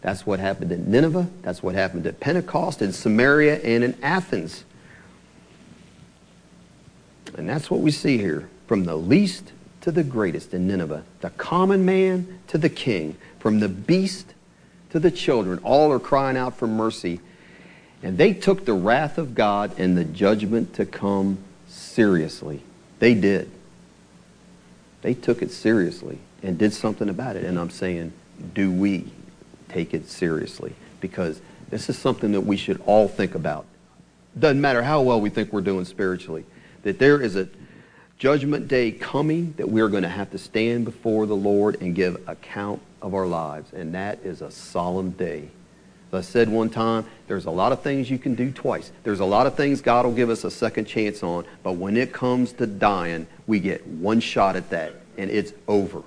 [0.00, 1.28] That's what happened in Nineveh.
[1.42, 4.64] That's what happened at Pentecost, in Samaria, and in Athens.
[7.36, 11.30] And that's what we see here from the least to the greatest in Nineveh, the
[11.30, 14.34] common man to the king, from the beast
[14.90, 15.60] to the children.
[15.62, 17.20] All are crying out for mercy.
[18.02, 21.38] And they took the wrath of God and the judgment to come
[21.68, 22.62] seriously.
[22.98, 23.50] They did.
[25.02, 27.44] They took it seriously and did something about it.
[27.44, 28.12] And I'm saying,
[28.54, 29.10] do we
[29.68, 30.74] take it seriously?
[31.00, 33.66] Because this is something that we should all think about.
[34.38, 36.44] Doesn't matter how well we think we're doing spiritually,
[36.82, 37.48] that there is a
[38.18, 42.28] judgment day coming that we're going to have to stand before the Lord and give
[42.28, 43.72] account of our lives.
[43.72, 45.50] And that is a solemn day.
[46.12, 48.90] As I said one time, there's a lot of things you can do twice.
[49.04, 51.96] There's a lot of things God will give us a second chance on, but when
[51.96, 56.02] it comes to dying, we get one shot at that, and it's over.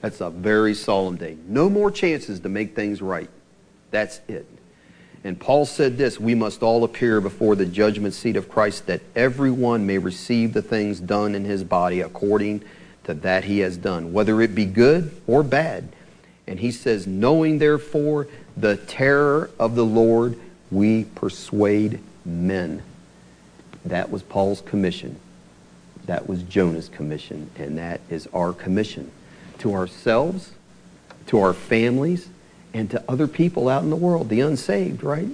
[0.00, 1.36] That's a very solemn day.
[1.48, 3.30] No more chances to make things right.
[3.90, 4.46] That's it.
[5.24, 9.00] And Paul said this We must all appear before the judgment seat of Christ, that
[9.16, 12.62] everyone may receive the things done in his body according
[13.04, 15.88] to that he has done, whether it be good or bad.
[16.46, 20.38] And he says, Knowing therefore the terror of the Lord,
[20.70, 22.82] we persuade men.
[23.84, 25.18] That was Paul's commission.
[26.06, 27.50] That was Jonah's commission.
[27.56, 29.10] And that is our commission
[29.58, 30.52] to ourselves,
[31.26, 32.28] to our families,
[32.72, 35.28] and to other people out in the world, the unsaved, right?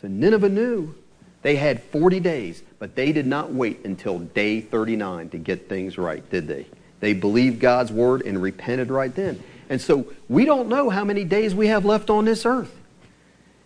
[0.00, 0.94] So Nineveh knew
[1.42, 5.98] they had 40 days, but they did not wait until day 39 to get things
[5.98, 6.66] right, did they?
[7.00, 9.42] They believed God's word and repented right then.
[9.68, 12.74] And so we don't know how many days we have left on this earth.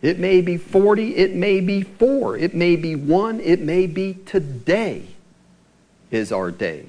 [0.02, 4.14] It may be 40, it may be four, it may be one, it may be
[4.14, 5.06] today
[6.10, 6.86] is our day.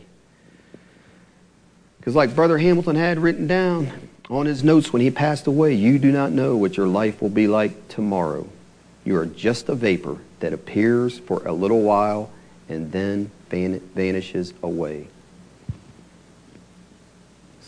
[1.99, 5.99] Because, like Brother Hamilton had written down on his notes when he passed away, you
[5.99, 8.47] do not know what your life will be like tomorrow.
[9.03, 12.31] You are just a vapor that appears for a little while
[12.69, 15.07] and then van- vanishes away.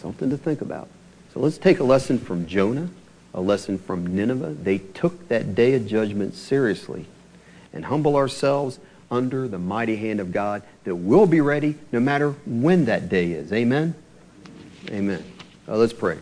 [0.03, 0.89] Something to think about.
[1.33, 2.89] So let's take a lesson from Jonah,
[3.33, 4.49] a lesson from Nineveh.
[4.61, 7.05] They took that day of judgment seriously
[7.71, 8.79] and humble ourselves
[9.09, 13.31] under the mighty hand of God that will be ready no matter when that day
[13.31, 13.53] is.
[13.53, 13.95] Amen?
[14.89, 15.23] Amen.
[15.69, 16.17] Uh, let's pray.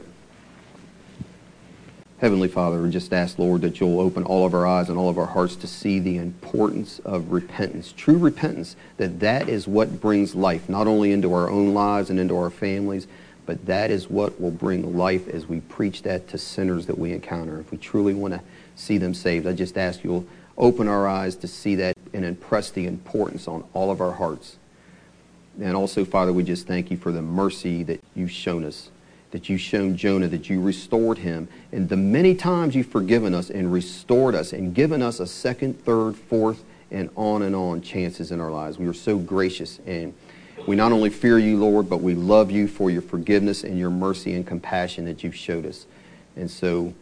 [2.20, 5.10] Heavenly Father, we just ask, Lord, that you'll open all of our eyes and all
[5.10, 10.00] of our hearts to see the importance of repentance, true repentance, that that is what
[10.00, 13.08] brings life, not only into our own lives and into our families,
[13.46, 17.12] but that is what will bring life as we preach that to sinners that we
[17.12, 17.60] encounter.
[17.60, 18.42] If we truly want to
[18.76, 20.26] see them saved, I just ask you'll
[20.58, 24.58] open our eyes to see that and impress the importance on all of our hearts.
[25.60, 28.90] And also, Father, we just thank you for the mercy that you've shown us,
[29.32, 33.50] that you've shown Jonah, that you restored him, and the many times you've forgiven us
[33.50, 38.32] and restored us and given us a second, third, fourth, and on and on chances
[38.32, 38.78] in our lives.
[38.78, 40.14] We are so gracious and
[40.68, 43.90] we not only fear you, Lord, but we love you for your forgiveness and your
[43.90, 45.86] mercy and compassion that you've showed us.
[46.36, 46.94] And so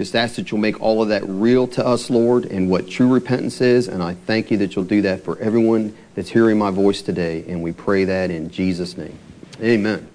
[0.00, 3.12] Just ask that you'll make all of that real to us, Lord, and what true
[3.12, 3.86] repentance is.
[3.86, 7.44] And I thank you that you'll do that for everyone that's hearing my voice today.
[7.46, 9.18] And we pray that in Jesus' name.
[9.60, 10.08] Amen.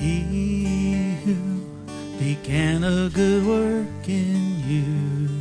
[0.00, 1.36] He who
[2.18, 5.35] began a good work in you.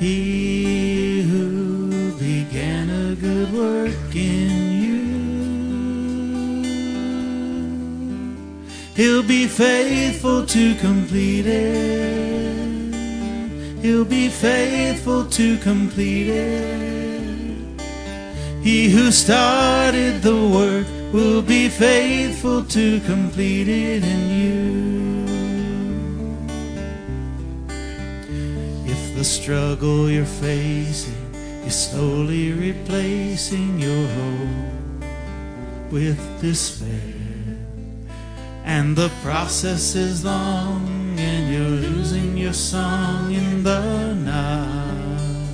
[0.00, 5.00] He who began a good work in you.
[8.96, 12.94] He'll be faithful to complete it.
[13.82, 17.80] He'll be faithful to complete it.
[18.62, 25.09] He who started the work will be faithful to complete it in you.
[29.20, 31.34] The struggle you're facing
[31.66, 36.88] is slowly replacing your hope with despair,
[38.64, 45.44] and the process is long, and you're losing your song in the night.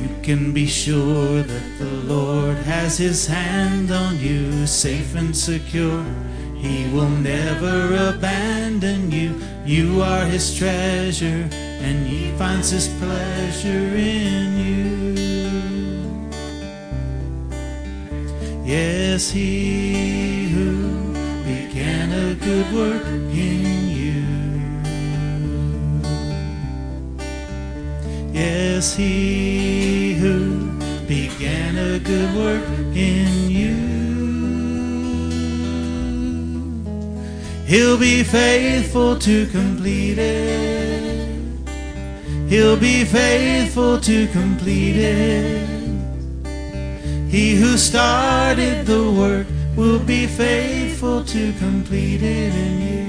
[0.00, 6.06] You can be sure that the Lord has His hand on you, safe and secure.
[6.58, 9.40] He will never abandon you.
[9.64, 14.76] You are His treasure, and He finds His pleasure in you.
[18.64, 21.12] Yes, He who
[21.44, 24.24] began a good work in you.
[28.32, 30.72] Yes, He who
[31.06, 33.75] began a good work in you.
[37.66, 41.68] He'll be faithful to complete it.
[42.48, 45.68] He'll be faithful to complete it.
[47.28, 53.05] He who started the work will be faithful to complete it in you.